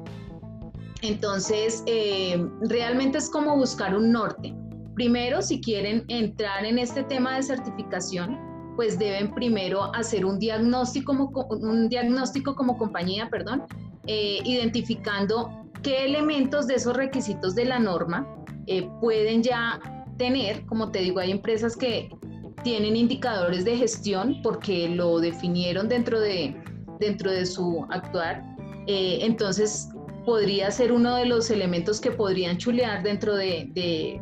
Entonces, 1.02 1.82
eh, 1.86 2.46
realmente 2.60 3.16
es 3.16 3.30
como 3.30 3.56
buscar 3.56 3.96
un 3.96 4.12
norte. 4.12 4.54
Primero, 5.00 5.40
si 5.40 5.62
quieren 5.62 6.04
entrar 6.08 6.66
en 6.66 6.78
este 6.78 7.02
tema 7.02 7.36
de 7.36 7.42
certificación, 7.42 8.38
pues 8.76 8.98
deben 8.98 9.32
primero 9.34 9.84
hacer 9.94 10.26
un 10.26 10.38
diagnóstico 10.38 11.16
como, 11.16 11.46
un 11.52 11.88
diagnóstico 11.88 12.54
como 12.54 12.76
compañía, 12.76 13.30
perdón, 13.30 13.62
eh, 14.06 14.40
identificando 14.44 15.64
qué 15.82 16.04
elementos 16.04 16.66
de 16.66 16.74
esos 16.74 16.94
requisitos 16.94 17.54
de 17.54 17.64
la 17.64 17.78
norma 17.78 18.28
pueden 19.00 19.42
ya 19.42 19.80
tener, 20.18 20.66
como 20.66 20.90
te 20.90 20.98
digo, 20.98 21.20
hay 21.20 21.30
empresas 21.30 21.78
que 21.78 22.10
tienen 22.62 22.94
indicadores 22.94 23.64
de 23.64 23.78
gestión 23.78 24.42
porque 24.42 24.86
lo 24.90 25.18
definieron 25.18 25.88
dentro 25.88 26.20
de, 26.20 26.62
dentro 26.98 27.30
de 27.30 27.46
su 27.46 27.86
actuar. 27.88 28.44
Eh, 28.86 29.20
entonces, 29.22 29.88
podría 30.26 30.70
ser 30.70 30.92
uno 30.92 31.16
de 31.16 31.24
los 31.24 31.50
elementos 31.50 32.02
que 32.02 32.10
podrían 32.10 32.58
chulear 32.58 33.02
dentro 33.02 33.34
de, 33.34 33.70
de, 33.72 34.20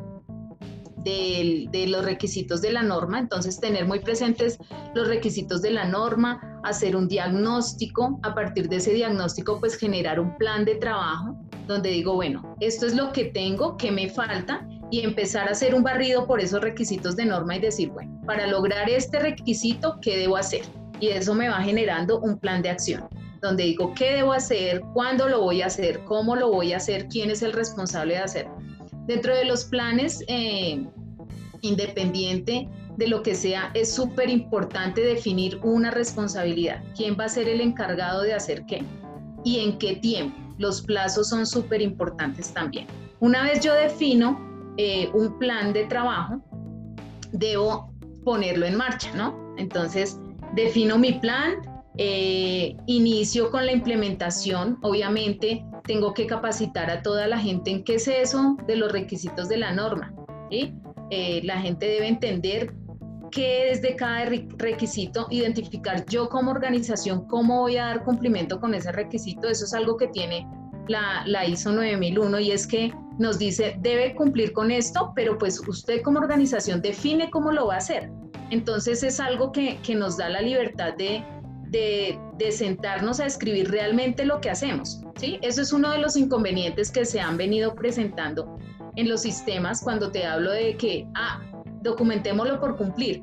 de, 1.04 1.86
los 1.88 2.04
requisitos 2.04 2.60
de 2.60 2.72
la 2.72 2.82
norma. 2.82 3.18
Entonces, 3.18 3.60
tener 3.60 3.86
muy 3.86 4.00
presentes 4.00 4.58
los 4.94 5.08
requisitos 5.08 5.62
de 5.62 5.70
la 5.70 5.84
norma, 5.84 6.60
hacer 6.64 6.96
un 6.96 7.08
diagnóstico, 7.08 8.18
a 8.22 8.34
partir 8.34 8.68
de 8.68 8.76
ese 8.76 8.92
diagnóstico, 8.92 9.58
pues 9.60 9.76
generar 9.76 10.20
un 10.20 10.36
plan 10.36 10.64
de 10.64 10.76
trabajo 10.76 11.36
donde 11.66 11.90
digo, 11.90 12.14
bueno, 12.14 12.56
esto 12.60 12.86
es 12.86 12.94
lo 12.94 13.12
que 13.12 13.26
tengo, 13.26 13.76
¿qué 13.76 13.90
me 13.90 14.08
falta? 14.08 14.66
Y 14.90 15.00
empezar 15.00 15.48
a 15.48 15.52
hacer 15.52 15.74
un 15.74 15.82
barrido 15.82 16.26
por 16.26 16.40
esos 16.40 16.62
requisitos 16.62 17.14
de 17.16 17.26
norma 17.26 17.56
y 17.56 17.60
decir, 17.60 17.90
bueno, 17.90 18.18
para 18.24 18.46
lograr 18.46 18.88
este 18.88 19.18
requisito, 19.18 19.98
¿qué 20.00 20.16
debo 20.16 20.36
hacer? 20.36 20.62
Y 20.98 21.08
eso 21.08 21.34
me 21.34 21.48
va 21.48 21.60
generando 21.60 22.20
un 22.20 22.38
plan 22.38 22.62
de 22.62 22.70
acción 22.70 23.06
donde 23.40 23.64
digo 23.64 23.92
qué 23.94 24.14
debo 24.14 24.32
hacer, 24.32 24.80
cuándo 24.92 25.28
lo 25.28 25.40
voy 25.40 25.62
a 25.62 25.66
hacer, 25.66 26.00
cómo 26.04 26.36
lo 26.36 26.50
voy 26.50 26.72
a 26.72 26.78
hacer, 26.78 27.06
quién 27.08 27.30
es 27.30 27.42
el 27.42 27.52
responsable 27.52 28.14
de 28.14 28.20
hacerlo. 28.20 28.56
Dentro 29.08 29.34
de 29.34 29.46
los 29.46 29.64
planes, 29.64 30.22
eh, 30.28 30.84
independiente 31.62 32.68
de 32.98 33.08
lo 33.08 33.22
que 33.22 33.34
sea, 33.34 33.70
es 33.72 33.90
súper 33.90 34.28
importante 34.28 35.00
definir 35.00 35.58
una 35.62 35.90
responsabilidad. 35.90 36.84
¿Quién 36.94 37.16
va 37.18 37.24
a 37.24 37.28
ser 37.30 37.48
el 37.48 37.62
encargado 37.62 38.20
de 38.20 38.34
hacer 38.34 38.66
qué? 38.66 38.84
¿Y 39.44 39.60
en 39.60 39.78
qué 39.78 39.96
tiempo? 39.96 40.38
Los 40.58 40.82
plazos 40.82 41.30
son 41.30 41.46
súper 41.46 41.80
importantes 41.80 42.52
también. 42.52 42.86
Una 43.20 43.44
vez 43.44 43.60
yo 43.64 43.72
defino 43.72 44.38
eh, 44.76 45.08
un 45.14 45.38
plan 45.38 45.72
de 45.72 45.86
trabajo, 45.86 46.42
debo 47.32 47.90
ponerlo 48.26 48.66
en 48.66 48.76
marcha, 48.76 49.10
¿no? 49.14 49.54
Entonces, 49.56 50.20
defino 50.54 50.98
mi 50.98 51.14
plan, 51.14 51.54
eh, 52.00 52.76
inicio 52.86 53.50
con 53.50 53.66
la 53.66 53.72
implementación, 53.72 54.78
obviamente 54.82 55.64
tengo 55.84 56.14
que 56.14 56.28
capacitar 56.28 56.90
a 56.90 57.02
toda 57.02 57.26
la 57.26 57.38
gente 57.38 57.72
en 57.72 57.82
qué 57.82 57.96
es 57.96 58.06
eso 58.06 58.56
de 58.68 58.76
los 58.76 58.92
requisitos 58.92 59.48
de 59.48 59.56
la 59.56 59.72
norma. 59.72 60.14
Eh, 60.50 61.40
la 61.42 61.60
gente 61.60 61.86
debe 61.86 62.06
entender 62.06 62.72
qué 63.32 63.70
es 63.70 63.82
de 63.82 63.96
cada 63.96 64.26
requisito, 64.26 65.26
identificar 65.30 66.06
yo 66.06 66.28
como 66.28 66.52
organización 66.52 67.26
cómo 67.26 67.62
voy 67.62 67.78
a 67.78 67.86
dar 67.86 68.04
cumplimiento 68.04 68.60
con 68.60 68.74
ese 68.74 68.92
requisito. 68.92 69.48
Eso 69.48 69.64
es 69.64 69.74
algo 69.74 69.96
que 69.96 70.06
tiene 70.06 70.46
la, 70.86 71.24
la, 71.26 71.46
ISO 71.46 71.72
9001 71.72 72.38
y 72.38 72.52
es 72.52 72.66
que 72.66 72.94
nos 73.18 73.40
dice, 73.40 73.76
debe 73.80 74.14
cumplir 74.14 74.52
con 74.52 74.70
esto, 74.70 75.12
pero 75.16 75.36
pues 75.36 75.60
usted 75.66 76.02
como 76.02 76.20
organización 76.20 76.80
define 76.80 77.28
cómo 77.30 77.50
lo 77.50 77.66
va 77.66 77.74
a 77.74 77.78
hacer. 77.78 78.10
Entonces 78.50 79.02
es 79.02 79.18
algo 79.18 79.50
que, 79.50 79.78
que 79.82 79.94
nos 79.94 80.16
da 80.16 80.28
la 80.28 80.40
libertad 80.40 80.94
de, 80.94 81.24
de, 81.70 82.18
sentarnos 82.50 83.20
a 83.20 83.26
escribir 83.26 83.70
realmente 83.70 84.24
lo 84.24 84.40
que 84.40 84.50
hacemos. 84.50 85.02
¿sí? 85.16 85.38
Eso 85.42 85.62
es 85.62 85.72
uno 85.72 85.90
de 85.90 85.98
los 85.98 86.16
inconvenientes 86.16 86.90
que 86.90 87.04
se 87.04 87.20
han 87.20 87.36
venido 87.36 87.74
presentando 87.74 88.58
en 88.96 89.08
los 89.08 89.22
sistemas 89.22 89.82
cuando 89.82 90.10
te 90.10 90.24
hablo 90.24 90.50
de 90.52 90.76
que, 90.76 91.06
ah, 91.14 91.40
documentémoslo 91.82 92.58
por 92.60 92.76
cumplir. 92.76 93.22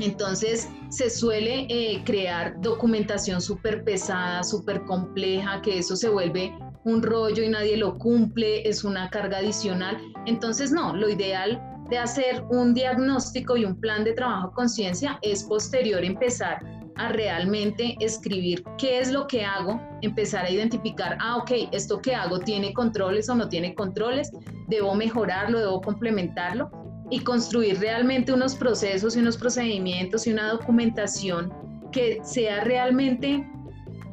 Entonces 0.00 0.68
se 0.90 1.08
suele 1.08 1.66
eh, 1.70 2.02
crear 2.04 2.60
documentación 2.60 3.40
súper 3.40 3.82
pesada, 3.84 4.42
súper 4.42 4.84
compleja, 4.84 5.62
que 5.62 5.78
eso 5.78 5.96
se 5.96 6.08
vuelve 6.08 6.52
un 6.84 7.02
rollo 7.02 7.42
y 7.42 7.48
nadie 7.48 7.76
lo 7.76 7.98
cumple, 7.98 8.68
es 8.68 8.84
una 8.84 9.08
carga 9.10 9.38
adicional. 9.38 9.96
Entonces 10.26 10.70
no, 10.70 10.94
lo 10.94 11.08
ideal 11.08 11.60
de 11.90 11.98
hacer 11.98 12.44
un 12.50 12.74
diagnóstico 12.74 13.56
y 13.56 13.64
un 13.64 13.80
plan 13.80 14.04
de 14.04 14.12
trabajo 14.12 14.52
conciencia 14.52 15.18
es 15.22 15.44
posterior 15.44 16.04
empezar 16.04 16.75
a 16.96 17.08
realmente 17.10 17.96
escribir 18.00 18.64
qué 18.78 19.00
es 19.00 19.10
lo 19.10 19.26
que 19.26 19.44
hago, 19.44 19.80
empezar 20.02 20.44
a 20.44 20.50
identificar, 20.50 21.16
ah, 21.20 21.36
ok, 21.36 21.50
esto 21.72 22.00
que 22.00 22.14
hago 22.14 22.38
tiene 22.38 22.72
controles 22.72 23.28
o 23.28 23.34
no 23.34 23.48
tiene 23.48 23.74
controles, 23.74 24.30
debo 24.68 24.94
mejorarlo, 24.94 25.58
debo 25.58 25.80
complementarlo 25.80 26.70
y 27.10 27.20
construir 27.20 27.78
realmente 27.78 28.32
unos 28.32 28.54
procesos 28.54 29.16
y 29.16 29.20
unos 29.20 29.36
procedimientos 29.36 30.26
y 30.26 30.32
una 30.32 30.48
documentación 30.48 31.52
que 31.92 32.20
sea 32.22 32.64
realmente 32.64 33.46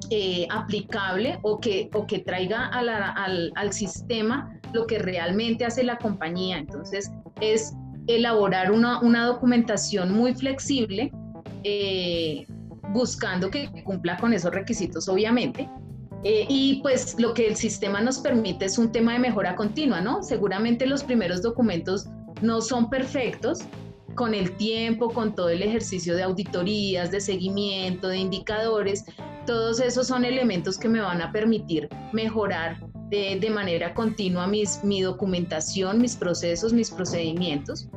eh, 0.10 0.48
aplicable 0.52 1.39
o 1.41 1.60
que, 1.60 1.89
o 1.93 2.06
que 2.06 2.19
traiga 2.19 2.67
al, 2.67 3.52
al, 3.56 3.74
sistema 3.74 4.60
lo 4.74 4.86
que 4.86 5.00
realmente 5.00 5.65
hace 5.65 5.84
la 5.84 5.98
compañía. 5.98 6.58
Entonces, 6.58 7.12
es 7.41 7.74
elaborar 8.08 8.72
una, 8.72 9.00
una 9.02 9.26
documentación 9.26 10.12
muy 10.12 10.36
flexible 10.36 11.12
eh, 11.63 12.46
buscando 12.89 13.50
que 13.50 13.69
cumpla 13.84 14.17
con 14.17 14.34
esos 14.34 14.54
requisitos, 14.54 15.08
obviamente. 15.08 15.69
Eh, 16.24 16.46
y 16.48 16.82
pues 16.82 17.19
lo 17.19 17.34
que 17.34 17.48
el 17.48 17.56
sistema 17.56 18.00
nos 18.00 18.19
permite 18.19 18.65
es 18.65 18.78
un 18.78 18.91
tema 18.91 19.13
de 19.13 19.19
mejora 19.19 19.56
continua, 19.56 20.00
¿no? 20.00 20.24
Seguramente 20.24 20.86
los 20.86 21.04
primeros 21.04 21.41
documentos 21.41 22.08
no 22.41 22.62
son 22.62 22.89
perfectos, 22.89 23.60
con 24.15 24.34
el 24.34 24.56
tiempo, 24.58 25.10
con 25.10 25.36
todo 25.36 25.50
el 25.50 25.62
ejercicio 25.62 26.15
de 26.15 26.24
auditorías, 26.24 27.12
de 27.12 27.19
seguimiento, 27.19 28.08
de 28.08 28.17
indicadores, 28.17 29.06
todos 29.46 29.80
esos 29.80 30.08
son 30.08 30.24
elementos 30.24 30.78
que 30.78 30.88
me 30.88 31.02
van 31.02 31.22
a 31.22 31.32
permitir 31.32 31.89
mejorar 32.12 32.80
de, 33.10 33.50
manera 33.52 33.93
continua 33.93 34.48
mi 34.48 35.02
documentación, 35.02 36.00
mis 36.00 36.15
procesos, 36.15 36.74
mis 36.74 36.89
procedimientos. 36.89 37.88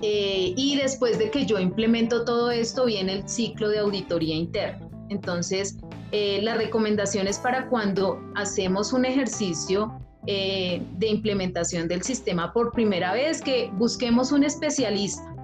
Eh, 0.00 0.54
y 0.56 0.76
después 0.76 1.18
de 1.18 1.30
que 1.30 1.44
yo 1.44 1.58
implemento 1.58 2.24
todo 2.24 2.50
esto, 2.50 2.86
viene 2.86 3.14
el 3.14 3.28
ciclo 3.28 3.68
de 3.68 3.78
auditoría 3.80 4.34
interna. 4.34 4.88
Entonces, 5.08 5.76
eh, 6.12 6.40
la 6.42 6.54
recomendación 6.54 7.26
es 7.26 7.38
para 7.38 7.68
cuando 7.68 8.20
hacemos 8.36 8.92
un 8.92 9.04
ejercicio 9.04 9.92
eh, 10.26 10.82
de 10.98 11.08
implementación 11.08 11.88
del 11.88 12.02
sistema 12.02 12.52
por 12.52 12.72
primera 12.72 13.12
vez, 13.12 13.40
que 13.40 13.70
busquemos 13.74 14.30
un 14.30 14.44
especialista 14.44 15.34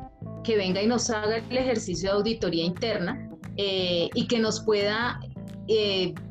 que 0.45 0.57
venga 0.57 0.83
y 0.83 0.87
nos 0.87 1.09
haga 1.11 1.39
el 1.39 1.57
ejercicio 1.57 2.11
de 2.11 2.17
auditoría 2.17 2.65
interna 2.65 3.31
y 3.57 4.27
que 4.27 4.39
nos 4.41 4.61
pueda 4.61 5.21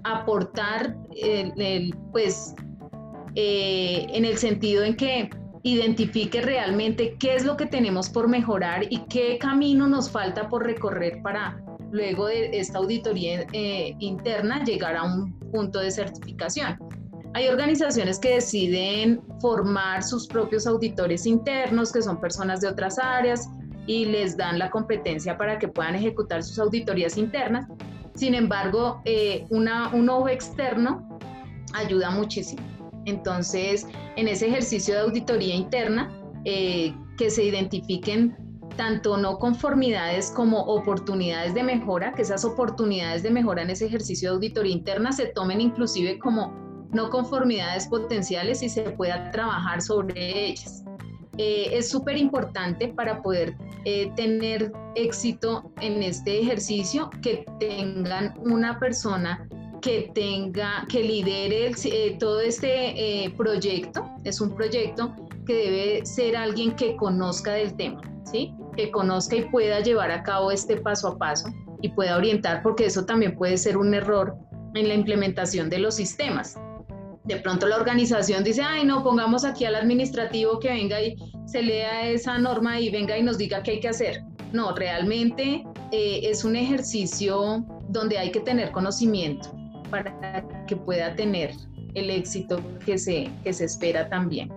aportar, 0.03 0.95
pues, 2.11 2.53
en 3.33 4.25
el 4.25 4.37
sentido 4.37 4.83
en 4.83 4.95
que 4.97 5.29
identifique 5.63 6.41
realmente 6.41 7.15
qué 7.17 7.35
es 7.35 7.45
lo 7.45 7.55
que 7.55 7.65
tenemos 7.65 8.09
por 8.09 8.27
mejorar 8.27 8.85
y 8.89 8.99
qué 9.05 9.37
camino 9.39 9.87
nos 9.87 10.11
falta 10.11 10.49
por 10.49 10.63
recorrer 10.63 11.21
para 11.23 11.57
luego 11.91 12.27
de 12.27 12.49
esta 12.59 12.79
auditoría 12.79 13.45
eh, 13.53 13.95
interna 13.99 14.63
llegar 14.63 14.97
a 14.97 15.03
un 15.03 15.39
punto 15.51 15.79
de 15.79 15.91
certificación. 15.91 16.77
Hay 17.33 17.47
organizaciones 17.47 18.19
que 18.19 18.35
deciden 18.35 19.21
formar 19.39 20.03
sus 20.03 20.27
propios 20.27 20.67
auditores 20.67 21.25
internos, 21.25 21.91
que 21.91 22.01
son 22.01 22.19
personas 22.19 22.61
de 22.61 22.67
otras 22.67 22.99
áreas, 22.99 23.49
y 23.87 24.05
les 24.05 24.37
dan 24.37 24.59
la 24.59 24.69
competencia 24.69 25.37
para 25.37 25.57
que 25.59 25.67
puedan 25.67 25.95
ejecutar 25.95 26.43
sus 26.43 26.59
auditorías 26.59 27.17
internas. 27.17 27.65
Sin 28.15 28.35
embargo, 28.35 29.01
eh, 29.05 29.45
una, 29.49 29.89
un 29.93 30.09
ojo 30.09 30.29
externo 30.29 31.19
ayuda 31.73 32.11
muchísimo. 32.11 32.72
Entonces, 33.05 33.87
en 34.15 34.27
ese 34.27 34.47
ejercicio 34.47 34.93
de 34.95 35.01
auditoría 35.01 35.55
interna, 35.55 36.11
eh, 36.45 36.93
que 37.17 37.29
se 37.29 37.43
identifiquen 37.43 38.35
tanto 38.75 39.17
no 39.17 39.37
conformidades 39.37 40.31
como 40.31 40.59
oportunidades 40.61 41.53
de 41.53 41.63
mejora, 41.63 42.13
que 42.13 42.23
esas 42.23 42.43
oportunidades 42.43 43.23
de 43.23 43.29
mejora 43.29 43.61
en 43.61 43.69
ese 43.69 43.85
ejercicio 43.85 44.29
de 44.29 44.35
auditoría 44.35 44.73
interna 44.73 45.11
se 45.11 45.27
tomen 45.27 45.61
inclusive 45.61 46.17
como 46.19 46.51
no 46.91 47.09
conformidades 47.09 47.87
potenciales 47.87 48.63
y 48.63 48.69
se 48.69 48.83
pueda 48.91 49.31
trabajar 49.31 49.81
sobre 49.81 50.47
ellas. 50.47 50.83
Eh, 51.37 51.69
es 51.71 51.89
súper 51.89 52.17
importante 52.17 52.89
para 52.89 53.21
poder 53.21 53.57
eh, 53.85 54.11
tener 54.15 54.71
éxito 54.95 55.71
en 55.81 56.03
este 56.03 56.39
ejercicio 56.39 57.09
que 57.23 57.45
tengan 57.59 58.35
una 58.37 58.79
persona 58.79 59.47
que 59.83 60.09
tenga, 60.15 60.85
que 60.89 61.03
lidere 61.03 61.73
eh, 61.83 62.15
todo 62.17 62.39
este 62.39 63.25
eh, 63.25 63.29
proyecto. 63.31 64.09
Es 64.23 64.39
un 64.39 64.55
proyecto 64.55 65.13
que 65.45 65.53
debe 65.53 66.05
ser 66.05 66.37
alguien 66.37 66.73
que 66.77 66.95
conozca 66.95 67.51
del 67.51 67.75
tema, 67.75 68.01
¿sí? 68.23 68.53
Que 68.77 68.89
conozca 68.89 69.35
y 69.35 69.41
pueda 69.41 69.81
llevar 69.81 70.09
a 70.09 70.23
cabo 70.23 70.51
este 70.51 70.77
paso 70.77 71.09
a 71.09 71.17
paso 71.17 71.49
y 71.81 71.89
pueda 71.89 72.15
orientar, 72.15 72.63
porque 72.63 72.85
eso 72.85 73.05
también 73.05 73.35
puede 73.35 73.57
ser 73.57 73.77
un 73.77 73.93
error 73.93 74.37
en 74.73 74.87
la 74.87 74.93
implementación 74.93 75.69
de 75.69 75.79
los 75.79 75.95
sistemas. 75.95 76.57
De 77.25 77.35
pronto 77.37 77.67
la 77.67 77.75
organización 77.75 78.45
dice, 78.45 78.61
ay, 78.61 78.85
no, 78.85 79.03
pongamos 79.03 79.43
aquí 79.43 79.65
al 79.65 79.75
administrativo 79.75 80.59
que 80.59 80.69
venga 80.69 81.01
y 81.01 81.17
se 81.45 81.61
lea 81.61 82.07
esa 82.07 82.37
norma 82.37 82.79
y 82.79 82.89
venga 82.89 83.17
y 83.17 83.23
nos 83.23 83.37
diga 83.37 83.61
qué 83.61 83.71
hay 83.71 83.79
que 83.81 83.89
hacer. 83.89 84.23
No, 84.53 84.73
realmente 84.73 85.65
eh, 85.91 86.21
es 86.23 86.45
un 86.45 86.55
ejercicio 86.55 87.65
donde 87.89 88.17
hay 88.17 88.31
que 88.31 88.39
tener 88.39 88.71
conocimiento 88.71 89.62
para 89.93 90.43
que 90.65 90.75
pueda 90.75 91.15
tener 91.15 91.51
el 91.93 92.09
éxito 92.09 92.59
que 92.83 92.97
se, 92.97 93.29
que 93.43 93.53
se 93.53 93.65
espera 93.65 94.09
también. 94.09 94.51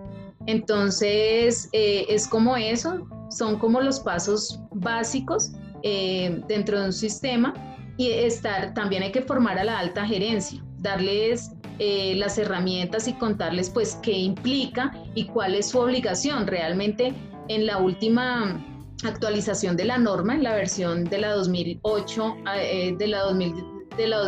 Entonces, 0.46 1.68
eh, 1.72 2.07
es 2.09 2.27
como 2.27 2.57
eso, 2.57 3.07
son 3.31 3.59
como 3.59 3.83
los 3.83 4.01
pasos 4.01 4.61
básicos 4.72 5.53
eh, 5.83 6.40
dentro 6.49 6.81
de 6.81 6.87
un 6.87 6.92
sistema 6.92 7.53
y 7.99 8.11
estar, 8.12 8.72
también 8.72 9.03
hay 9.03 9.12
que 9.12 9.20
formar 9.20 9.59
a 9.59 9.64
la 9.64 9.79
alta 9.79 10.07
gerencia, 10.07 10.64
darles 10.79 11.51
eh, 11.79 12.14
las 12.16 12.38
herramientas 12.38 13.09
y 13.09 13.12
contarles 13.12 13.68
pues 13.68 13.96
qué 14.03 14.12
implica 14.12 14.92
y 15.14 15.25
cuál 15.25 15.55
es 15.55 15.66
su 15.66 15.79
obligación. 15.79 16.46
Realmente 16.46 17.12
en 17.49 17.66
la 17.66 17.77
última 17.77 18.64
actualización 19.05 19.77
de 19.77 19.85
la 19.85 19.99
norma, 19.99 20.35
en 20.35 20.44
la 20.44 20.55
versión 20.55 21.05
de 21.05 21.18
la 21.18 21.33
2008, 21.33 22.37
de, 22.99 23.07
la 23.07 23.20
2000, 23.20 23.55
de 23.99 24.07
la 24.07 24.18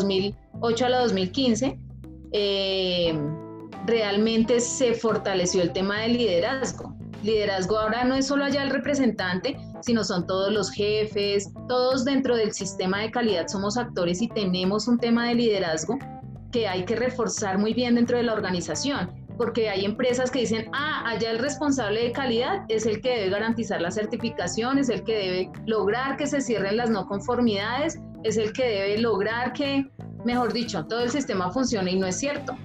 2008 0.61 0.87
a 0.87 0.89
la 0.89 0.99
2015, 1.01 1.79
realmente 3.87 4.61
se 4.61 4.95
fortaleció 4.95 5.63
el 5.63 5.73
tema 5.73 6.01
del 6.03 6.19
liderazgo. 6.19 6.95
Liderazgo 7.23 7.79
ahora 7.79 8.05
no 8.05 8.15
es 8.15 8.27
solo 8.27 8.45
allá 8.45 8.63
el 8.63 8.71
representante, 8.71 9.57
sino 9.83 10.05
son 10.05 10.27
todos 10.27 10.53
los 10.53 10.71
jefes, 10.71 11.51
todos 11.69 12.05
dentro 12.05 12.37
del 12.37 12.53
sistema 12.53 13.01
de 13.01 13.11
calidad 13.11 13.49
somos 13.49 13.77
actores 13.77 14.23
y 14.23 14.29
tenemos 14.29 14.87
un 14.87 14.99
tema 14.99 15.29
de 15.29 15.35
liderazgo 15.35 15.99
que 16.53 16.69
hay 16.69 16.85
que 16.85 16.97
reforzar 16.97 17.59
muy 17.59 17.75
bien 17.75 17.97
dentro 17.97 18.17
de 18.17 18.23
la 18.23 18.33
organización, 18.33 19.11
porque 19.37 19.69
hay 19.69 19.85
empresas 19.85 20.31
que 20.31 20.41
dicen, 20.41 20.69
ah, 20.73 21.03
allá 21.07 21.31
el 21.31 21.39
responsable 21.39 22.05
de 22.05 22.13
calidad 22.13 22.65
es 22.69 22.87
el 22.87 23.01
que 23.01 23.11
debe 23.11 23.31
garantizar 23.31 23.81
la 23.81 23.91
certificación, 23.91 24.79
es 24.79 24.89
el 24.89 25.03
que 25.03 25.15
debe 25.15 25.51
lograr 25.67 26.17
que 26.17 26.27
se 26.27 26.41
cierren 26.41 26.77
las 26.77 26.91
no 26.91 27.07
conformidades, 27.07 27.99
es 28.25 28.37
el 28.37 28.53
que 28.53 28.65
debe 28.65 28.99
lograr 28.99 29.53
que, 29.53 29.91
mejor 30.25 30.53
dicho, 30.53 30.85
todo 30.87 31.01
el 31.01 31.11
sistema 31.11 31.51
funcione 31.51 31.93
y 31.93 31.99
no 31.99 32.07
es 32.07 32.19
cierto 32.19 32.57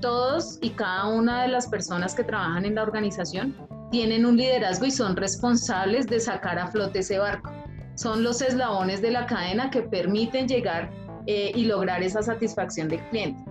todos 0.00 0.58
y 0.60 0.70
cada 0.70 1.08
una 1.08 1.42
de 1.42 1.48
las 1.48 1.66
personas 1.66 2.14
que 2.14 2.24
trabajan 2.24 2.64
en 2.64 2.74
la 2.74 2.82
organización 2.82 3.54
tienen 3.90 4.26
un 4.26 4.36
liderazgo 4.36 4.86
y 4.86 4.90
son 4.90 5.16
responsables 5.16 6.06
de 6.06 6.20
sacar 6.20 6.58
a 6.58 6.68
flote 6.68 7.00
ese 7.00 7.18
barco. 7.18 7.50
Son 7.94 8.22
los 8.22 8.42
eslabones 8.42 9.02
de 9.02 9.10
la 9.10 9.26
cadena 9.26 9.70
que 9.70 9.82
permiten 9.82 10.46
llegar 10.46 10.90
eh, 11.26 11.52
y 11.54 11.64
lograr 11.64 12.02
esa 12.02 12.22
satisfacción 12.22 12.88
del 12.88 13.00
cliente. 13.08 13.42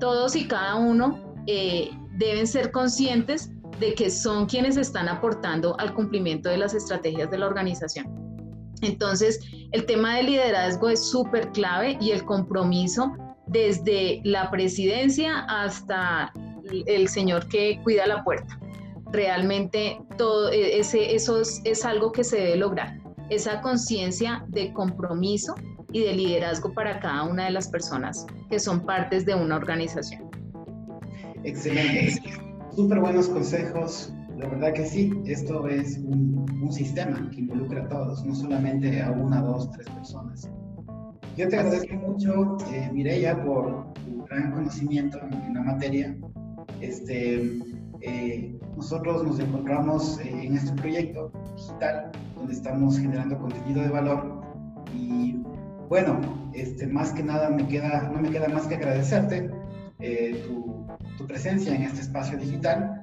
Todos 0.00 0.36
y 0.36 0.46
cada 0.46 0.74
uno 0.74 1.20
eh, 1.46 1.90
deben 2.16 2.46
ser 2.46 2.70
conscientes 2.70 3.50
de 3.80 3.94
que 3.94 4.10
son 4.10 4.46
quienes 4.46 4.76
están 4.76 5.08
aportando 5.08 5.78
al 5.80 5.94
cumplimiento 5.94 6.48
de 6.48 6.58
las 6.58 6.74
estrategias 6.74 7.30
de 7.30 7.38
la 7.38 7.46
organización. 7.46 8.23
Entonces, 8.84 9.40
el 9.72 9.86
tema 9.86 10.16
del 10.16 10.26
liderazgo 10.26 10.88
es 10.88 11.04
súper 11.04 11.50
clave 11.52 11.96
y 12.00 12.10
el 12.10 12.24
compromiso 12.24 13.12
desde 13.46 14.20
la 14.24 14.50
presidencia 14.50 15.40
hasta 15.48 16.32
el 16.86 17.08
señor 17.08 17.48
que 17.48 17.80
cuida 17.82 18.06
la 18.06 18.24
puerta. 18.24 18.58
Realmente 19.12 19.98
todo 20.16 20.50
e, 20.50 20.78
ese, 20.78 21.14
eso 21.14 21.40
es, 21.40 21.84
algo 21.84 22.12
que 22.12 22.24
se 22.24 22.36
debe 22.36 22.56
lograr, 22.56 22.98
esa 23.30 23.60
conciencia 23.60 24.44
de 24.48 24.72
compromiso 24.72 25.54
y 25.92 26.00
de 26.00 26.14
liderazgo 26.14 26.72
para 26.72 26.98
cada 27.00 27.22
una 27.24 27.44
de 27.44 27.50
las 27.50 27.68
personas 27.68 28.26
que 28.50 28.58
son 28.58 28.84
partes 28.84 29.24
de 29.24 29.34
una 29.34 29.56
organización. 29.56 30.30
Excelente, 31.44 32.20
súper 32.74 33.00
buenos 33.00 33.28
consejos. 33.28 34.12
La 34.44 34.50
verdad 34.50 34.74
que 34.74 34.84
sí, 34.84 35.10
esto 35.24 35.66
es 35.68 35.96
un, 35.96 36.44
un 36.62 36.70
sistema 36.70 37.30
que 37.30 37.40
involucra 37.40 37.84
a 37.84 37.88
todos, 37.88 38.26
no 38.26 38.34
solamente 38.34 39.00
a 39.00 39.10
una, 39.10 39.40
dos, 39.40 39.70
tres 39.70 39.88
personas. 39.88 40.50
Yo 41.34 41.48
te 41.48 41.56
agradezco 41.56 41.94
mucho, 41.94 42.58
eh, 42.70 42.90
Mireya, 42.92 43.42
por 43.42 43.94
tu 44.04 44.22
gran 44.24 44.52
conocimiento 44.52 45.18
en, 45.22 45.54
la 45.54 45.62
materia. 45.62 46.14
Este, 46.82 47.58
eh, 48.02 48.54
nosotros 48.76 49.24
nos 49.24 49.40
encontramos 49.40 50.20
eh, 50.20 50.44
en 50.44 50.56
este 50.56 50.72
proyecto 50.74 51.32
digital 51.56 52.12
donde 52.36 52.52
estamos 52.52 52.98
generando 52.98 53.38
contenido 53.38 53.80
de 53.80 53.88
valor 53.88 54.42
y 54.94 55.42
bueno, 55.88 56.20
este, 56.52 56.86
más 56.86 57.14
que 57.14 57.22
nada 57.22 57.48
me 57.48 57.66
queda, 57.66 58.10
no 58.12 58.20
me 58.20 58.28
queda 58.28 58.48
más 58.48 58.66
que 58.66 58.74
agradecerte 58.74 59.50
tu, 60.46 60.86
tu, 61.16 61.26
presencia 61.26 61.74
en 61.74 61.84
este 61.84 62.02
espacio 62.02 62.36
digital. 62.36 63.00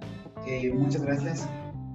Muchas 0.74 1.04
gracias 1.04 1.48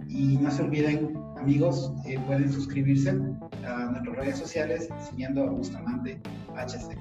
y 0.08 0.36
no 0.38 0.50
se 0.50 0.62
olviden 0.62 1.16
amigos, 1.38 1.92
pueden 2.26 2.52
suscribirse 2.52 3.10
a 3.10 3.90
nuestras 3.90 4.16
redes 4.16 4.38
sociales 4.38 4.88
siguiendo 5.08 5.44
a 5.44 5.50
Bustamante 5.50 6.20
HSEC. 6.54 6.98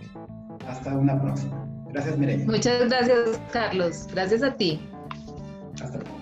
Hasta 0.67 0.97
una 0.97 1.21
próxima. 1.21 1.67
Gracias, 1.91 2.17
Mireya. 2.17 2.45
Muchas 2.45 2.89
gracias, 2.89 3.39
Carlos. 3.51 4.07
Gracias 4.11 4.43
a 4.43 4.55
ti. 4.55 4.81
Hasta 5.81 5.97
luego. 5.97 6.14